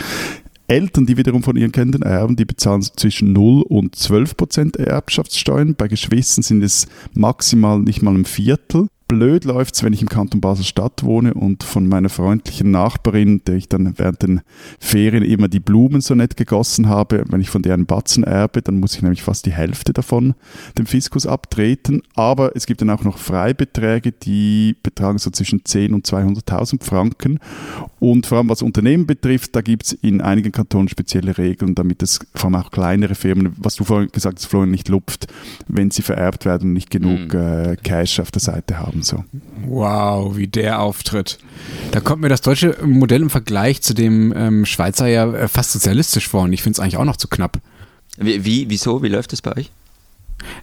Eltern, 0.67 1.05
die 1.05 1.17
wiederum 1.17 1.43
von 1.43 1.57
ihren 1.57 1.71
Kindern 1.71 2.03
erben, 2.03 2.35
die 2.35 2.45
bezahlen 2.45 2.81
zwischen 2.81 3.33
0 3.33 3.63
und 3.63 3.95
12 3.95 4.37
Prozent 4.37 4.77
Erbschaftssteuern. 4.77 5.75
Bei 5.75 5.87
Geschwistern 5.87 6.41
sind 6.41 6.63
es 6.63 6.87
maximal 7.13 7.79
nicht 7.79 8.01
mal 8.01 8.15
ein 8.15 8.25
Viertel. 8.25 8.87
Blöd 9.07 9.45
läuft 9.45 9.75
es, 9.75 9.83
wenn 9.83 9.93
ich 9.93 10.01
im 10.01 10.09
Kanton 10.09 10.41
Basel-Stadt 10.41 11.03
wohne 11.03 11.33
und 11.33 11.63
von 11.63 11.87
meiner 11.87 12.09
freundlichen 12.09 12.71
Nachbarin, 12.71 13.41
der 13.45 13.55
ich 13.55 13.69
dann 13.69 13.97
während 13.97 14.23
den 14.23 14.41
Ferien 14.79 15.23
immer 15.23 15.47
die 15.47 15.59
Blumen 15.59 16.01
so 16.01 16.15
nett 16.15 16.37
gegossen 16.37 16.89
habe, 16.89 17.23
wenn 17.29 17.41
ich 17.41 17.49
von 17.49 17.61
deren 17.61 17.85
Batzen 17.85 18.23
erbe, 18.23 18.61
dann 18.61 18.79
muss 18.79 18.95
ich 18.95 19.01
nämlich 19.01 19.23
fast 19.23 19.45
die 19.45 19.53
Hälfte 19.53 19.93
davon 19.93 20.35
dem 20.77 20.85
Fiskus 20.85 21.25
abtreten. 21.25 22.01
Aber 22.15 22.55
es 22.55 22.65
gibt 22.65 22.81
dann 22.81 22.89
auch 22.89 23.03
noch 23.03 23.17
Freibeträge, 23.17 24.11
die 24.11 24.75
betragen 24.81 25.17
so 25.17 25.29
zwischen 25.29 25.65
10 25.65 25.93
und 25.93 26.07
200.000 26.07 26.83
Franken. 26.83 27.39
Und 27.99 28.25
vor 28.25 28.37
allem 28.37 28.49
was 28.49 28.61
Unternehmen 28.61 29.05
betrifft, 29.05 29.55
da 29.55 29.61
gibt 29.61 29.85
es 29.85 29.93
in 29.93 30.21
einigen 30.21 30.51
Kantonen 30.51 30.89
spezielle 30.89 31.37
Regeln, 31.37 31.75
damit 31.75 32.03
es 32.03 32.19
vor 32.35 32.45
allem 32.45 32.55
auch 32.55 32.71
kleinere 32.71 33.15
Firmen, 33.15 33.53
was 33.57 33.75
du 33.75 33.83
vorhin 33.83 34.09
gesagt 34.11 34.39
hast, 34.39 34.45
Florian, 34.45 34.71
nicht 34.71 34.89
lupft, 34.89 35.27
wenn 35.67 35.91
sie 35.91 36.01
vererbt 36.01 36.45
werden 36.45 36.69
und 36.69 36.73
nicht 36.73 36.89
genug 36.89 37.33
mhm. 37.33 37.39
äh, 37.39 37.75
Cash 37.77 38.19
auf 38.19 38.31
der 38.31 38.41
Seite 38.41 38.79
haben. 38.79 38.92
So. 39.01 39.23
Wow, 39.65 40.35
wie 40.37 40.47
der 40.47 40.79
auftritt. 40.79 41.39
Da 41.91 41.99
kommt 41.99 42.21
mir 42.21 42.29
das 42.29 42.41
deutsche 42.41 42.77
Modell 42.83 43.21
im 43.21 43.29
Vergleich 43.29 43.81
zu 43.81 43.93
dem 43.93 44.33
ähm, 44.35 44.65
Schweizer 44.65 45.07
ja 45.07 45.31
äh, 45.33 45.47
fast 45.47 45.71
sozialistisch 45.71 46.27
vor 46.27 46.43
und 46.43 46.53
ich 46.53 46.61
finde 46.61 46.77
es 46.77 46.79
eigentlich 46.79 46.97
auch 46.97 47.05
noch 47.05 47.17
zu 47.17 47.27
knapp. 47.27 47.59
Wie, 48.17 48.45
wie, 48.45 48.69
wieso? 48.69 49.01
Wie 49.01 49.09
läuft 49.09 49.31
das 49.31 49.41
bei 49.41 49.55
euch? 49.55 49.71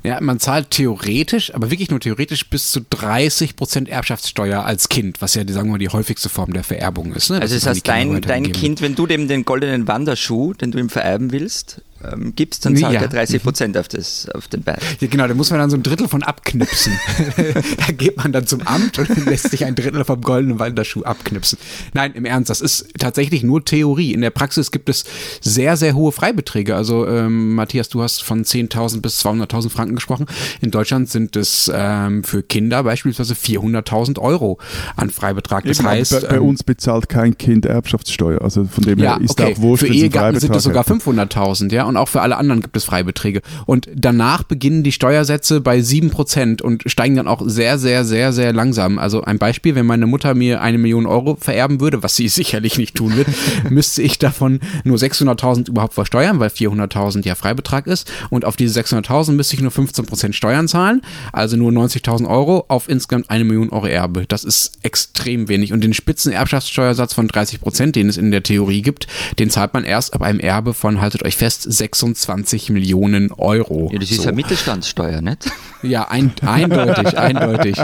Ja, 0.03 0.21
man 0.21 0.39
zahlt 0.39 0.71
theoretisch, 0.71 1.55
aber 1.55 1.71
wirklich 1.71 1.91
nur 1.91 2.01
theoretisch 2.01 2.49
bis 2.49 2.71
zu 2.71 2.81
30 2.89 3.57
Prozent 3.57 3.89
Erbschaftssteuer 3.89 4.65
als 4.65 4.89
Kind, 4.89 5.23
was 5.23 5.35
ja, 5.35 5.47
sagen 5.49 5.69
wir 5.69 5.73
mal, 5.73 5.79
die 5.79 5.89
häufigste 5.89 6.29
Form 6.29 6.53
der 6.53 6.65
Vererbung 6.65 7.15
ist. 7.15 7.31
Ne? 7.31 7.41
Also 7.41 7.55
das 7.55 7.67
heißt, 7.67 7.89
dein, 7.89 8.21
dein 8.21 8.53
Kind, 8.53 8.83
wenn 8.83 8.95
du 8.95 9.07
dem 9.07 9.29
den 9.29 9.45
goldenen 9.45 9.89
Wanderschuh, 9.89 10.53
den 10.55 10.71
du 10.71 10.79
ihm 10.79 10.91
vererben 10.91 11.33
willst, 11.33 11.83
ähm, 12.05 12.35
gibst, 12.35 12.65
dann 12.65 12.77
zahlt 12.77 12.95
ja. 12.95 13.03
er 13.03 13.09
30 13.09 13.43
Prozent 13.43 13.77
auf, 13.77 13.87
auf 14.35 14.49
den 14.49 14.63
Bad. 14.63 14.81
Ja, 15.01 15.09
genau, 15.09 15.27
da 15.27 15.35
muss 15.35 15.51
man 15.51 15.61
dann 15.61 15.71
so 15.71 15.77
ein 15.77 15.83
Drittel 15.83 16.09
von 16.09 16.23
abknipsen. 16.23 16.99
da 17.87 17.93
geht 17.93 18.17
man 18.17 18.33
dann 18.33 18.47
zum 18.47 18.63
Amt 18.63 18.99
und 18.99 19.27
lässt 19.27 19.51
sich 19.51 19.65
ein 19.65 19.75
Drittel 19.75 20.05
vom 20.05 20.21
goldenen 20.21 20.59
Wanderschuh 20.59 21.03
abknipsen. 21.03 21.59
Nein, 21.93 22.13
im 22.15 22.25
Ernst, 22.25 22.51
das 22.51 22.61
ist 22.61 22.89
tatsächlich 22.99 23.43
nur 23.43 23.65
Theorie. 23.65 24.13
In 24.13 24.21
der 24.21 24.31
Praxis 24.31 24.71
gibt 24.71 24.89
es 24.89 25.05
sehr, 25.41 25.77
sehr 25.77 25.95
hohe 25.95 26.13
Freibeträge. 26.13 26.75
Also 26.75 27.07
ähm, 27.07 27.55
Matthias, 27.55 27.89
du 27.89 28.03
hast 28.03 28.23
von 28.23 28.45
10.000 28.45 29.01
bis 29.01 29.25
200.000 29.25 29.71
Franken 29.71 29.95
gesprochen. 29.95 30.27
In 30.61 30.71
Deutschland 30.71 31.11
sind 31.11 31.37
es 31.37 31.71
ähm, 31.75 32.25
für 32.25 32.43
Kinder 32.43 32.83
beispielsweise 32.83 33.35
400.000 33.35 34.19
Euro 34.19 34.59
an 34.97 35.11
Freibetrag. 35.11 35.65
Das 35.65 35.81
Eben, 35.81 35.89
heißt, 35.89 36.23
bei, 36.23 36.29
bei, 36.29 36.37
ähm, 36.37 36.49
uns 36.49 36.63
bezahlt 36.63 37.09
kein 37.09 37.37
Kind 37.37 37.67
Erbschaftssteuer. 37.67 38.41
Also 38.43 38.65
von 38.65 38.85
dem 38.85 38.99
ja, 38.99 39.17
her 39.17 39.25
ist 39.25 39.33
okay. 39.33 39.55
auch 39.55 39.61
wurscht, 39.61 39.87
Für 39.87 39.93
Ehegatten 39.93 40.41
sind 40.41 40.55
es 40.57 40.63
sogar 40.63 40.85
500.000, 40.85 41.73
ja 41.73 41.90
und 41.91 41.97
auch 41.97 42.09
für 42.09 42.23
alle 42.23 42.37
anderen 42.37 42.63
gibt 42.63 42.77
es 42.77 42.85
Freibeträge. 42.85 43.43
Und 43.67 43.89
danach 43.95 44.43
beginnen 44.43 44.83
die 44.83 44.93
Steuersätze 44.93 45.61
bei 45.61 45.79
7% 45.79 46.63
und 46.63 46.83
steigen 46.87 47.17
dann 47.17 47.29
auch 47.29 47.43
sehr, 47.45 47.79
sehr, 47.79 48.05
sehr, 48.05 48.33
sehr 48.33 48.53
langsam. 48.53 48.99
Also 48.99 49.23
ein 49.23 49.39
Beispiel, 49.39 49.75
wenn 49.75 49.87
meine 49.87 50.07
Mutter 50.07 50.35
mir 50.35 50.63
eine 50.63 50.79
Million 50.79 51.07
Euro 51.07 51.37
vererben 51.37 51.81
würde, 51.81 52.03
was 52.03 52.17
sie 52.17 52.29
sicherlich 52.41 52.79
nicht 52.79 52.97
tun 52.97 53.17
wird, 53.17 53.29
müsste 53.71 54.03
ich 54.03 54.19
davon 54.19 54.61
nur 54.85 54.97
600.000 54.97 55.69
überhaupt 55.69 55.95
versteuern, 55.95 56.41
weil 56.41 56.49
400.000 56.49 57.27
ja 57.27 57.35
Freibetrag 57.35 57.87
ist. 57.87 58.11
Und 58.31 58.45
auf 58.45 58.57
diese 58.57 58.81
600.000 58.81 59.33
müsste 59.33 59.57
ich 59.57 59.63
nur 59.63 59.73
15% 59.73 60.33
Steuern 60.33 60.69
zahlen, 60.69 61.03
also 61.33 61.57
nur 61.57 61.71
90.000 61.71 62.29
Euro 62.29 62.65
auf 62.69 62.89
insgesamt 62.89 63.31
eine 63.31 63.45
Million 63.45 63.71
Euro 63.71 63.87
Erbe. 63.87 64.25
Das 64.29 64.45
ist 64.45 64.79
extrem 64.83 65.49
wenig. 65.49 65.73
Und 65.73 65.83
den 65.83 65.95
Spitzenerbschaftssteuersatz 65.95 67.15
von 67.15 67.29
30%, 67.29 67.93
den 67.93 68.09
es 68.09 68.17
in 68.17 68.31
der 68.31 68.43
Theorie 68.43 68.83
gibt, 68.83 69.07
den 69.39 69.51
zahlt 69.51 69.75
man 69.75 69.85
erst 69.85 70.15
ab 70.15 70.23
einem 70.23 70.41
Erbe 70.41 70.75
von, 70.75 71.01
haltet 71.01 71.25
euch 71.25 71.37
fest, 71.37 71.63
26 71.81 72.69
Millionen 72.71 73.33
Euro. 73.33 73.89
Ja, 73.91 73.99
das 73.99 74.11
ist 74.11 74.19
so. 74.19 74.29
ja 74.29 74.33
Mittelstandssteuer, 74.33 75.23
nicht? 75.23 75.51
Ja, 75.83 76.09
ein, 76.09 76.33
eindeutig, 76.43 77.19
eindeutig. 77.19 77.77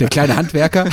Der 0.00 0.08
kleine 0.08 0.36
Handwerker. 0.36 0.86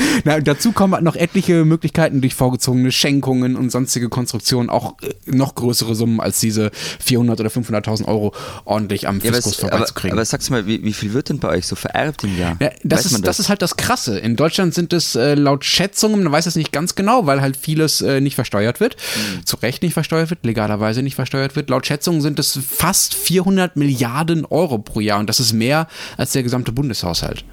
Na, 0.24 0.40
dazu 0.40 0.72
kommen 0.72 1.02
noch 1.04 1.16
etliche 1.16 1.64
Möglichkeiten 1.64 2.20
durch 2.20 2.34
vorgezogene 2.34 2.92
Schenkungen 2.92 3.56
und 3.56 3.70
sonstige 3.70 4.08
Konstruktionen, 4.08 4.70
auch 4.70 4.94
äh, 5.02 5.14
noch 5.26 5.54
größere 5.54 5.94
Summen 5.94 6.20
als 6.20 6.40
diese 6.40 6.70
400 7.00 7.40
oder 7.40 7.50
500.000 7.50 8.06
Euro 8.06 8.34
ordentlich 8.64 9.08
am 9.08 9.20
ja, 9.20 9.32
Fiskus 9.32 9.56
vorbeizukriegen. 9.56 10.12
Aber, 10.12 10.20
aber 10.20 10.24
sag's 10.24 10.50
mal, 10.50 10.66
wie, 10.66 10.82
wie, 10.82 10.92
viel 10.92 11.12
wird 11.12 11.28
denn 11.28 11.38
bei 11.38 11.48
euch 11.48 11.66
so 11.66 11.76
vererbt 11.76 12.24
im 12.24 12.38
Jahr? 12.38 12.56
Ja, 12.60 12.70
das, 12.82 13.06
ist, 13.06 13.12
das? 13.12 13.22
das? 13.22 13.40
ist 13.40 13.48
halt 13.48 13.62
das 13.62 13.76
Krasse. 13.76 14.18
In 14.18 14.36
Deutschland 14.36 14.74
sind 14.74 14.92
es 14.92 15.14
äh, 15.14 15.34
laut 15.34 15.64
Schätzungen, 15.64 16.22
man 16.22 16.32
weiß 16.32 16.46
es 16.46 16.56
nicht 16.56 16.72
ganz 16.72 16.94
genau, 16.94 17.26
weil 17.26 17.40
halt 17.40 17.56
vieles 17.56 18.00
äh, 18.00 18.20
nicht 18.20 18.34
versteuert 18.34 18.80
wird, 18.80 18.96
mhm. 18.96 19.46
zu 19.46 19.56
Recht 19.56 19.82
nicht 19.82 19.94
versteuert 19.94 20.30
wird, 20.30 20.44
legalerweise 20.44 21.02
nicht 21.02 21.14
versteuert 21.14 21.56
wird. 21.56 21.70
Laut 21.70 21.86
Schätzungen 21.86 22.20
sind 22.20 22.38
es 22.38 22.58
fast 22.66 23.14
400 23.14 23.76
Milliarden 23.76 24.44
Euro 24.44 24.78
pro 24.78 25.00
Jahr 25.00 25.18
und 25.18 25.28
das 25.28 25.40
ist 25.40 25.52
mehr 25.52 25.88
als 26.16 26.32
der 26.32 26.42
gesamte 26.42 26.72
Bundeshaushalt. 26.72 27.44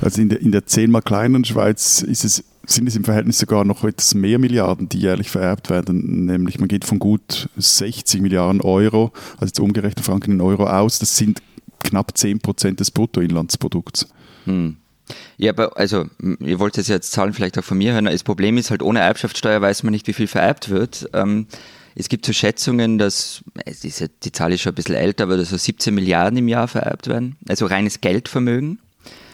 Also 0.00 0.20
in 0.20 0.28
der, 0.28 0.40
in 0.40 0.52
der 0.52 0.66
zehnmal 0.66 1.02
kleineren 1.02 1.44
Schweiz 1.44 2.02
ist 2.02 2.24
es, 2.24 2.44
sind 2.66 2.86
es 2.86 2.96
im 2.96 3.04
Verhältnis 3.04 3.38
sogar 3.38 3.64
noch 3.64 3.84
etwas 3.84 4.14
mehr 4.14 4.38
Milliarden, 4.38 4.88
die 4.88 4.98
jährlich 4.98 5.30
vererbt 5.30 5.70
werden. 5.70 6.26
Nämlich 6.26 6.58
man 6.58 6.68
geht 6.68 6.84
von 6.84 6.98
gut 6.98 7.48
60 7.56 8.20
Milliarden 8.20 8.60
Euro, 8.60 9.12
also 9.34 9.46
jetzt 9.46 9.60
umgerechnet 9.60 10.04
Franken 10.04 10.32
in 10.32 10.40
Euro 10.40 10.66
aus. 10.66 10.98
Das 10.98 11.16
sind 11.16 11.42
knapp 11.80 12.16
10 12.16 12.40
Prozent 12.40 12.80
des 12.80 12.90
Bruttoinlandsprodukts. 12.90 14.08
Hm. 14.44 14.76
Ja, 15.38 15.50
aber 15.52 15.76
also, 15.76 16.06
ihr 16.38 16.60
wollt 16.60 16.76
jetzt 16.76 17.12
Zahlen 17.12 17.32
vielleicht 17.32 17.58
auch 17.58 17.64
von 17.64 17.78
mir 17.78 17.92
hören. 17.92 18.04
Das 18.04 18.22
Problem 18.22 18.56
ist 18.58 18.70
halt, 18.70 18.82
ohne 18.82 19.00
Erbschaftssteuer 19.00 19.60
weiß 19.60 19.82
man 19.82 19.92
nicht, 19.92 20.06
wie 20.06 20.12
viel 20.12 20.28
vererbt 20.28 20.68
wird. 20.70 21.08
Ähm, 21.12 21.46
es 21.96 22.08
gibt 22.08 22.24
so 22.24 22.32
Schätzungen, 22.32 22.98
dass, 22.98 23.42
die 23.82 24.32
Zahl 24.32 24.52
ist 24.52 24.60
schon 24.60 24.72
ein 24.72 24.76
bisschen 24.76 24.94
älter, 24.94 25.24
aber 25.24 25.44
so 25.44 25.56
17 25.56 25.94
Milliarden 25.94 26.38
im 26.38 26.48
Jahr 26.48 26.68
vererbt 26.68 27.08
werden. 27.08 27.36
Also 27.48 27.66
reines 27.66 28.00
Geldvermögen. 28.00 28.78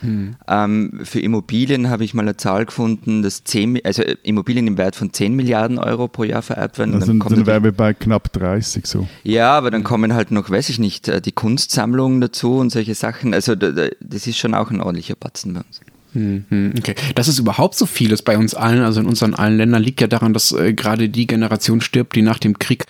Mhm. 0.02 0.36
Ähm, 0.48 1.00
für 1.04 1.20
Immobilien 1.20 1.88
habe 1.88 2.04
ich 2.04 2.14
mal 2.14 2.22
eine 2.22 2.36
Zahl 2.36 2.66
gefunden, 2.66 3.22
dass 3.22 3.44
10, 3.44 3.80
also 3.84 4.02
Immobilien 4.22 4.66
im 4.66 4.78
Wert 4.78 4.96
von 4.96 5.12
10 5.12 5.34
Milliarden 5.34 5.78
Euro 5.78 6.08
pro 6.08 6.24
Jahr 6.24 6.42
vererbt 6.42 6.78
werden. 6.78 6.94
Also 6.94 7.06
dann, 7.06 7.18
dann 7.18 7.46
wären 7.46 7.64
wir 7.64 7.72
bei 7.72 7.94
knapp 7.94 8.32
30 8.32 8.86
so. 8.86 9.08
Ja, 9.22 9.56
aber 9.56 9.70
dann 9.70 9.84
kommen 9.84 10.14
halt 10.14 10.30
noch, 10.30 10.50
weiß 10.50 10.68
ich 10.68 10.78
nicht, 10.78 11.08
äh, 11.08 11.20
die 11.20 11.32
Kunstsammlungen 11.32 12.20
dazu 12.20 12.56
und 12.56 12.70
solche 12.70 12.94
Sachen. 12.94 13.34
Also 13.34 13.54
das 13.54 14.26
ist 14.26 14.36
schon 14.36 14.54
auch 14.54 14.70
ein 14.70 14.80
ordentlicher 14.80 15.16
Batzen 15.16 15.54
bei 15.54 15.60
uns. 15.60 15.80
Mhm, 16.16 16.72
okay. 16.78 16.94
Dass 17.14 17.28
es 17.28 17.38
überhaupt 17.38 17.74
so 17.74 17.84
vieles 17.84 18.22
bei 18.22 18.38
uns 18.38 18.54
allen, 18.54 18.82
also 18.82 19.00
in 19.00 19.06
unseren 19.06 19.34
allen 19.34 19.58
Ländern, 19.58 19.82
liegt 19.82 20.00
ja 20.00 20.06
daran, 20.06 20.32
dass 20.32 20.52
äh, 20.52 20.72
gerade 20.72 21.08
die 21.08 21.26
Generation 21.26 21.80
stirbt, 21.80 22.16
die 22.16 22.22
nach 22.22 22.38
dem 22.38 22.58
Krieg 22.58 22.86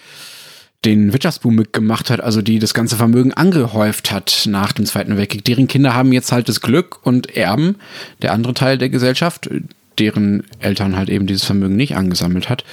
den 0.84 1.12
Wirtschaftsboom 1.12 1.54
mitgemacht 1.54 2.10
hat, 2.10 2.20
also 2.20 2.42
die 2.42 2.58
das 2.58 2.74
ganze 2.74 2.96
Vermögen 2.96 3.32
angehäuft 3.32 4.12
hat 4.12 4.46
nach 4.48 4.72
dem 4.72 4.86
Zweiten 4.86 5.16
Weltkrieg. 5.16 5.44
Deren 5.44 5.68
Kinder 5.68 5.94
haben 5.94 6.12
jetzt 6.12 6.32
halt 6.32 6.48
das 6.48 6.60
Glück 6.60 7.04
und 7.04 7.36
erben 7.36 7.76
der 8.22 8.32
andere 8.32 8.54
Teil 8.54 8.78
der 8.78 8.88
Gesellschaft, 8.88 9.50
deren 9.98 10.44
Eltern 10.60 10.96
halt 10.96 11.08
eben 11.08 11.26
dieses 11.26 11.44
Vermögen 11.44 11.76
nicht 11.76 11.96
angesammelt 11.96 12.48
hat, 12.48 12.64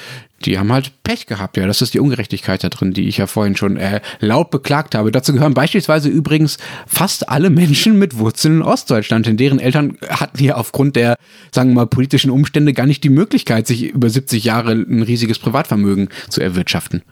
die 0.46 0.58
haben 0.58 0.72
halt 0.72 0.92
Pech 1.04 1.26
gehabt. 1.26 1.58
Ja, 1.58 1.68
das 1.68 1.82
ist 1.82 1.94
die 1.94 2.00
Ungerechtigkeit 2.00 2.64
da 2.64 2.70
drin, 2.70 2.94
die 2.94 3.08
ich 3.08 3.18
ja 3.18 3.28
vorhin 3.28 3.56
schon 3.56 3.78
äh, 3.78 4.02
laut 4.20 4.52
beklagt 4.52 4.96
habe. 4.96 5.12
Dazu 5.12 5.34
gehören 5.34 5.54
beispielsweise 5.54 6.10
übrigens 6.10 6.58
fast 6.88 7.30
alle 7.30 7.50
Menschen 7.50 8.00
mit 8.00 8.18
Wurzeln 8.18 8.58
in 8.58 8.62
Ostdeutschland, 8.62 9.26
denn 9.26 9.38
deren 9.38 9.60
Eltern 9.60 9.98
hatten 10.10 10.44
ja 10.44 10.56
aufgrund 10.56 10.96
der, 10.96 11.16
sagen 11.52 11.72
wir 11.72 11.76
mal, 11.76 11.88
politischen 11.88 12.32
Umstände 12.32 12.74
gar 12.74 12.86
nicht 12.86 13.04
die 13.04 13.10
Möglichkeit, 13.10 13.68
sich 13.68 13.92
über 13.92 14.10
70 14.10 14.44
Jahre 14.44 14.72
ein 14.72 15.04
riesiges 15.04 15.40
Privatvermögen 15.40 16.10
zu 16.30 16.42
erwirtschaften. 16.42 17.04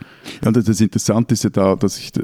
Ja, 0.44 0.52
das 0.52 0.82
Interessante 0.82 1.34
ist 1.34 1.44
ja 1.44 1.50
da, 1.50 1.76
dass 1.76 1.98
ich, 1.98 2.16
äh, 2.18 2.22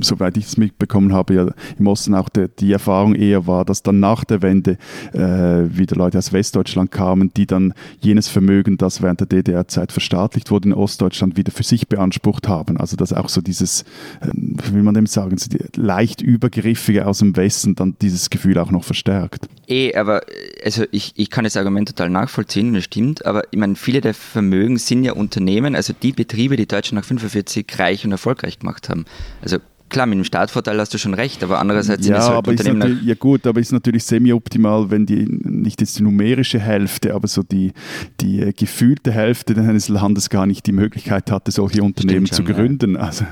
soweit 0.00 0.36
ich 0.36 0.46
es 0.46 0.56
mitbekommen 0.56 1.12
habe, 1.12 1.34
ja 1.34 1.46
im 1.78 1.86
Osten 1.86 2.14
auch 2.14 2.28
der, 2.28 2.48
die 2.48 2.72
Erfahrung 2.72 3.14
eher 3.14 3.46
war, 3.46 3.64
dass 3.64 3.82
dann 3.82 4.00
nach 4.00 4.24
der 4.24 4.42
Wende 4.42 4.78
äh, 5.12 5.18
wieder 5.18 5.96
Leute 5.96 6.18
aus 6.18 6.32
Westdeutschland 6.32 6.90
kamen, 6.90 7.32
die 7.36 7.46
dann 7.46 7.74
jenes 8.00 8.28
Vermögen, 8.28 8.76
das 8.78 9.02
während 9.02 9.20
der 9.20 9.26
DDR-Zeit 9.26 9.92
verstaatlicht 9.92 10.49
wurde 10.50 10.68
in 10.68 10.74
Ostdeutschland, 10.74 11.36
wieder 11.36 11.52
für 11.52 11.62
sich 11.62 11.88
beansprucht 11.88 12.48
haben. 12.48 12.76
Also 12.76 12.96
dass 12.96 13.12
auch 13.12 13.28
so 13.28 13.40
dieses, 13.40 13.82
äh, 14.20 14.28
wie 14.34 14.74
will 14.74 14.82
man 14.82 14.94
dem 14.94 15.06
sagen, 15.06 15.36
so 15.38 15.48
leicht 15.76 16.20
übergriffige 16.20 17.06
aus 17.06 17.18
dem 17.18 17.36
Westen 17.36 17.74
dann 17.74 17.96
dieses 18.00 18.30
Gefühl 18.30 18.58
auch 18.58 18.70
noch 18.70 18.84
verstärkt. 18.84 19.46
Eh, 19.66 19.94
aber 19.94 20.22
also 20.64 20.84
ich, 20.90 21.12
ich 21.16 21.30
kann 21.30 21.44
das 21.44 21.56
Argument 21.56 21.88
total 21.88 22.10
nachvollziehen, 22.10 22.74
das 22.74 22.84
stimmt, 22.84 23.24
aber 23.24 23.44
ich 23.50 23.58
meine, 23.58 23.76
viele 23.76 24.00
der 24.00 24.14
Vermögen 24.14 24.78
sind 24.78 25.04
ja 25.04 25.12
Unternehmen, 25.12 25.76
also 25.76 25.92
die 25.92 26.12
Betriebe, 26.12 26.56
die 26.56 26.66
Deutschland 26.66 27.02
nach 27.02 27.08
45 27.08 27.66
reich 27.78 28.04
und 28.04 28.12
erfolgreich 28.12 28.58
gemacht 28.58 28.88
haben. 28.88 29.04
Also 29.42 29.58
klar, 29.90 30.06
mit 30.06 30.16
dem 30.16 30.24
Startvorteil 30.24 30.78
hast 30.78 30.94
du 30.94 30.98
schon 30.98 31.14
recht, 31.14 31.42
aber 31.44 31.58
andererseits 31.58 32.06
ja, 32.06 32.14
sind 32.14 32.22
es 32.22 32.28
halt 32.28 32.38
aber 32.38 32.50
Unternehmen. 32.52 33.00
ja 33.04 33.14
gut, 33.14 33.46
aber 33.46 33.60
ist 33.60 33.72
natürlich 33.72 34.04
semi-optimal, 34.04 34.90
wenn 34.90 35.04
die, 35.04 35.26
nicht 35.28 35.80
jetzt 35.80 35.98
die 35.98 36.02
numerische 36.02 36.58
Hälfte, 36.58 37.14
aber 37.14 37.28
so 37.28 37.42
die, 37.42 37.72
die 38.20 38.40
äh, 38.40 38.52
gefühlte 38.52 39.12
Hälfte 39.12 39.54
eines 39.56 39.88
Landes 39.88 40.30
gar 40.30 40.46
nicht 40.46 40.66
die 40.66 40.72
Möglichkeit 40.72 41.30
hatte, 41.30 41.50
solche 41.50 41.82
Unternehmen 41.82 42.26
schon, 42.26 42.36
zu 42.36 42.44
gründen 42.44 42.94
ja. 42.94 43.00
also, 43.10 43.24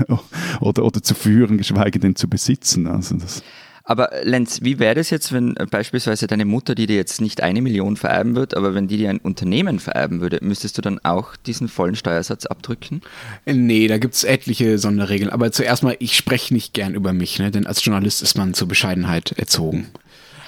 oder, 0.60 0.84
oder 0.84 1.02
zu 1.02 1.14
führen, 1.14 1.56
geschweige 1.56 1.98
denn 1.98 2.16
zu 2.16 2.28
besitzen. 2.28 2.86
Also 2.86 3.16
das 3.16 3.42
aber 3.88 4.10
Lenz, 4.22 4.60
wie 4.60 4.78
wäre 4.78 4.96
das 4.96 5.08
jetzt, 5.08 5.32
wenn 5.32 5.54
beispielsweise 5.70 6.26
deine 6.26 6.44
Mutter, 6.44 6.74
die 6.74 6.86
dir 6.86 6.96
jetzt 6.96 7.22
nicht 7.22 7.42
eine 7.42 7.62
Million 7.62 7.96
vererben 7.96 8.36
wird, 8.36 8.54
aber 8.54 8.74
wenn 8.74 8.86
die 8.86 8.98
dir 8.98 9.08
ein 9.08 9.16
Unternehmen 9.16 9.78
vererben 9.78 10.20
würde, 10.20 10.40
müsstest 10.42 10.76
du 10.76 10.82
dann 10.82 11.00
auch 11.04 11.36
diesen 11.36 11.68
vollen 11.68 11.96
Steuersatz 11.96 12.44
abdrücken? 12.44 13.00
Nee, 13.46 13.88
da 13.88 13.96
gibt 13.96 14.12
es 14.12 14.24
etliche 14.24 14.78
Sonderregeln. 14.78 15.30
Aber 15.30 15.52
zuerst 15.52 15.82
mal, 15.82 15.96
ich 16.00 16.18
spreche 16.18 16.52
nicht 16.52 16.74
gern 16.74 16.94
über 16.94 17.14
mich, 17.14 17.38
ne? 17.38 17.50
denn 17.50 17.66
als 17.66 17.82
Journalist 17.82 18.20
ist 18.20 18.36
man 18.36 18.52
zur 18.52 18.68
Bescheidenheit 18.68 19.32
erzogen. 19.32 19.86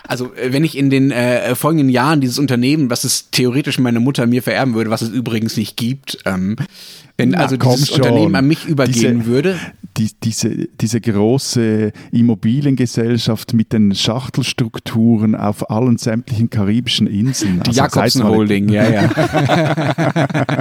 Also 0.07 0.35
äh, 0.35 0.53
wenn 0.53 0.63
ich 0.63 0.77
in 0.77 0.91
den 0.91 1.11
äh, 1.11 1.55
folgenden 1.55 1.89
Jahren 1.89 2.21
dieses 2.21 2.39
Unternehmen, 2.39 2.91
was 2.91 3.05
es 3.05 3.31
theoretisch 3.31 3.79
meine 3.79 4.01
Mutter 4.01 4.27
mir 4.27 4.43
vererben 4.43 4.75
würde, 4.75 4.91
was 4.91 5.01
es 5.01 5.09
übrigens 5.09 5.57
nicht 5.57 5.79
gibt, 5.79 6.19
ähm, 6.27 6.57
wenn 7.17 7.31
Na, 7.31 7.39
also 7.39 7.57
dieses 7.57 7.89
schon. 7.89 8.01
Unternehmen 8.01 8.35
an 8.35 8.47
mich 8.47 8.67
übergehen 8.67 9.21
diese, 9.21 9.27
würde. 9.27 9.59
Die, 10.01 10.11
diese, 10.25 10.67
diese 10.81 10.99
große 10.99 11.93
Immobiliengesellschaft 12.11 13.53
mit 13.53 13.75
den 13.75 13.95
Schachtelstrukturen 13.95 15.35
auf 15.35 15.69
allen 15.69 15.99
sämtlichen 15.99 16.49
karibischen 16.49 17.07
Inseln. 17.07 17.61
Die 17.61 17.69
also 17.69 17.83
Jakobsen 17.83 18.25
Holding, 18.25 18.71
ja, 18.71 18.89
ja. 18.89 19.11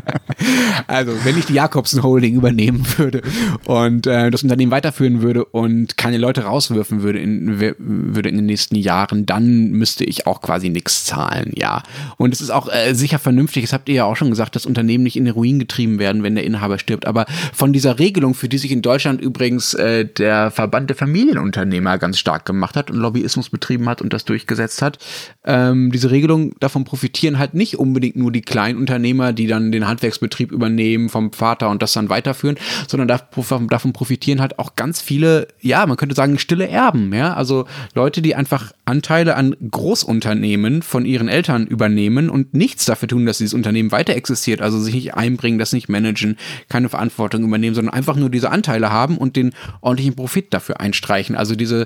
also 0.87 1.13
wenn 1.23 1.37
ich 1.37 1.45
die 1.45 1.53
Jakobsen 1.53 2.03
Holding 2.03 2.35
übernehmen 2.35 2.85
würde 2.97 3.21
und 3.63 4.07
äh, 4.07 4.29
das 4.29 4.43
Unternehmen 4.43 4.73
weiterführen 4.73 5.21
würde 5.21 5.45
und 5.45 5.95
keine 5.95 6.17
Leute 6.17 6.43
rauswürfen 6.43 7.01
würde 7.01 7.19
in, 7.19 7.61
würde 7.77 8.27
in 8.27 8.35
den 8.35 8.45
nächsten 8.45 8.75
Jahren, 8.75 9.25
dann 9.25 9.71
müsste 9.71 10.03
ich 10.03 10.27
auch 10.27 10.41
quasi 10.41 10.67
nichts 10.67 11.05
zahlen, 11.05 11.53
ja. 11.55 11.81
Und 12.17 12.33
es 12.33 12.41
ist 12.41 12.49
auch 12.49 12.67
äh, 12.67 12.93
sicher 12.93 13.19
vernünftig, 13.19 13.63
das 13.63 13.71
habt 13.71 13.87
ihr 13.87 13.95
ja 13.95 14.03
auch 14.03 14.17
schon 14.17 14.31
gesagt, 14.31 14.57
dass 14.57 14.65
Unternehmen 14.65 15.05
nicht 15.05 15.15
in 15.15 15.23
den 15.23 15.33
Ruin 15.33 15.59
getrieben 15.59 15.97
werden, 15.97 16.23
wenn 16.23 16.35
der 16.35 16.43
Inhaber 16.43 16.77
stirbt. 16.77 17.07
Aber 17.07 17.25
von 17.53 17.71
dieser 17.71 17.99
Regelung, 17.99 18.33
für 18.33 18.49
die 18.49 18.57
sich 18.57 18.71
in 18.71 18.81
Deutschland 18.81 19.21
übrigens 19.29 19.75
äh, 19.75 20.05
der 20.05 20.51
Verband 20.51 20.89
der 20.89 20.97
Familienunternehmer 20.97 21.97
ganz 21.99 22.17
stark 22.17 22.45
gemacht 22.45 22.75
hat 22.75 22.89
und 22.89 22.97
Lobbyismus 22.97 23.49
betrieben 23.49 23.87
hat 23.87 24.01
und 24.01 24.11
das 24.11 24.25
durchgesetzt 24.25 24.81
hat, 24.81 24.97
ähm, 25.45 25.91
diese 25.91 26.09
Regelung, 26.11 26.53
davon 26.59 26.83
profitieren 26.83 27.37
halt 27.37 27.53
nicht 27.53 27.77
unbedingt 27.77 28.15
nur 28.15 28.31
die 28.31 28.41
Kleinunternehmer, 28.41 29.31
die 29.33 29.47
dann 29.47 29.71
den 29.71 29.87
Handwerksbetrieb 29.87 30.51
übernehmen 30.51 31.09
vom 31.09 31.31
Vater 31.31 31.69
und 31.69 31.81
das 31.81 31.93
dann 31.93 32.09
weiterführen, 32.09 32.57
sondern 32.87 33.07
davon 33.07 33.93
profitieren 33.93 34.41
halt 34.41 34.59
auch 34.59 34.75
ganz 34.75 35.01
viele, 35.01 35.47
ja, 35.61 35.85
man 35.85 35.97
könnte 35.97 36.15
sagen, 36.15 36.39
stille 36.39 36.67
Erben, 36.67 37.13
ja, 37.13 37.33
also 37.33 37.65
Leute, 37.93 38.21
die 38.21 38.35
einfach 38.35 38.73
Anteile 38.85 39.35
an 39.35 39.55
Großunternehmen 39.69 40.81
von 40.81 41.05
ihren 41.05 41.27
Eltern 41.27 41.67
übernehmen 41.67 42.29
und 42.29 42.53
nichts 42.53 42.85
dafür 42.85 43.07
tun, 43.07 43.25
dass 43.25 43.37
dieses 43.37 43.53
Unternehmen 43.53 43.91
weiter 43.91 44.15
existiert, 44.15 44.61
also 44.61 44.79
sich 44.79 44.95
nicht 44.95 45.13
einbringen, 45.13 45.59
das 45.59 45.73
nicht 45.73 45.89
managen, 45.89 46.37
keine 46.67 46.89
Verantwortung 46.89 47.43
übernehmen, 47.43 47.75
sondern 47.75 47.93
einfach 47.93 48.15
nur 48.15 48.29
diese 48.29 48.49
Anteile 48.51 48.91
haben 48.91 49.08
und 49.17 49.35
den 49.35 49.53
ordentlichen 49.81 50.15
Profit 50.15 50.53
dafür 50.53 50.79
einstreichen. 50.79 51.35
Also 51.35 51.55
diese, 51.55 51.85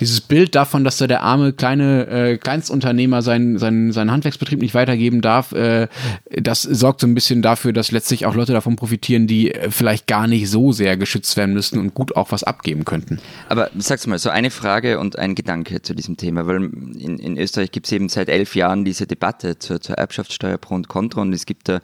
dieses 0.00 0.20
Bild 0.20 0.54
davon, 0.54 0.84
dass 0.84 0.98
da 0.98 1.06
der 1.06 1.22
arme 1.22 1.52
kleine 1.52 2.06
äh, 2.06 2.38
Kleinstunternehmer 2.38 3.22
seinen, 3.22 3.58
seinen, 3.58 3.92
seinen 3.92 4.10
Handwerksbetrieb 4.10 4.60
nicht 4.60 4.74
weitergeben 4.74 5.20
darf, 5.20 5.52
äh, 5.52 5.88
das 6.30 6.62
sorgt 6.62 7.00
so 7.00 7.06
ein 7.06 7.14
bisschen 7.14 7.42
dafür, 7.42 7.72
dass 7.72 7.90
letztlich 7.90 8.26
auch 8.26 8.34
Leute 8.34 8.52
davon 8.52 8.76
profitieren, 8.76 9.26
die 9.26 9.54
äh, 9.54 9.70
vielleicht 9.70 10.06
gar 10.06 10.26
nicht 10.26 10.48
so 10.48 10.72
sehr 10.72 10.96
geschützt 10.96 11.36
werden 11.36 11.54
müssten 11.54 11.78
und 11.78 11.94
gut 11.94 12.16
auch 12.16 12.32
was 12.32 12.44
abgeben 12.44 12.84
könnten. 12.84 13.18
Aber 13.48 13.70
sag's 13.78 14.06
mal, 14.06 14.18
so 14.18 14.30
eine 14.30 14.50
Frage 14.50 14.98
und 14.98 15.18
ein 15.18 15.34
Gedanke 15.34 15.82
zu 15.82 15.94
diesem 15.94 16.16
Thema, 16.16 16.46
weil 16.46 16.56
in, 16.98 17.18
in 17.18 17.38
Österreich 17.38 17.72
gibt 17.72 17.86
es 17.86 17.92
eben 17.92 18.08
seit 18.08 18.28
elf 18.28 18.54
Jahren 18.54 18.84
diese 18.84 19.06
Debatte 19.06 19.58
zur, 19.58 19.80
zur 19.80 19.96
Erbschaftssteuer 19.96 20.58
pro 20.58 20.74
und 20.74 20.88
contra 20.88 21.20
und 21.22 21.32
es 21.32 21.46
gibt 21.46 21.68
da 21.68 21.80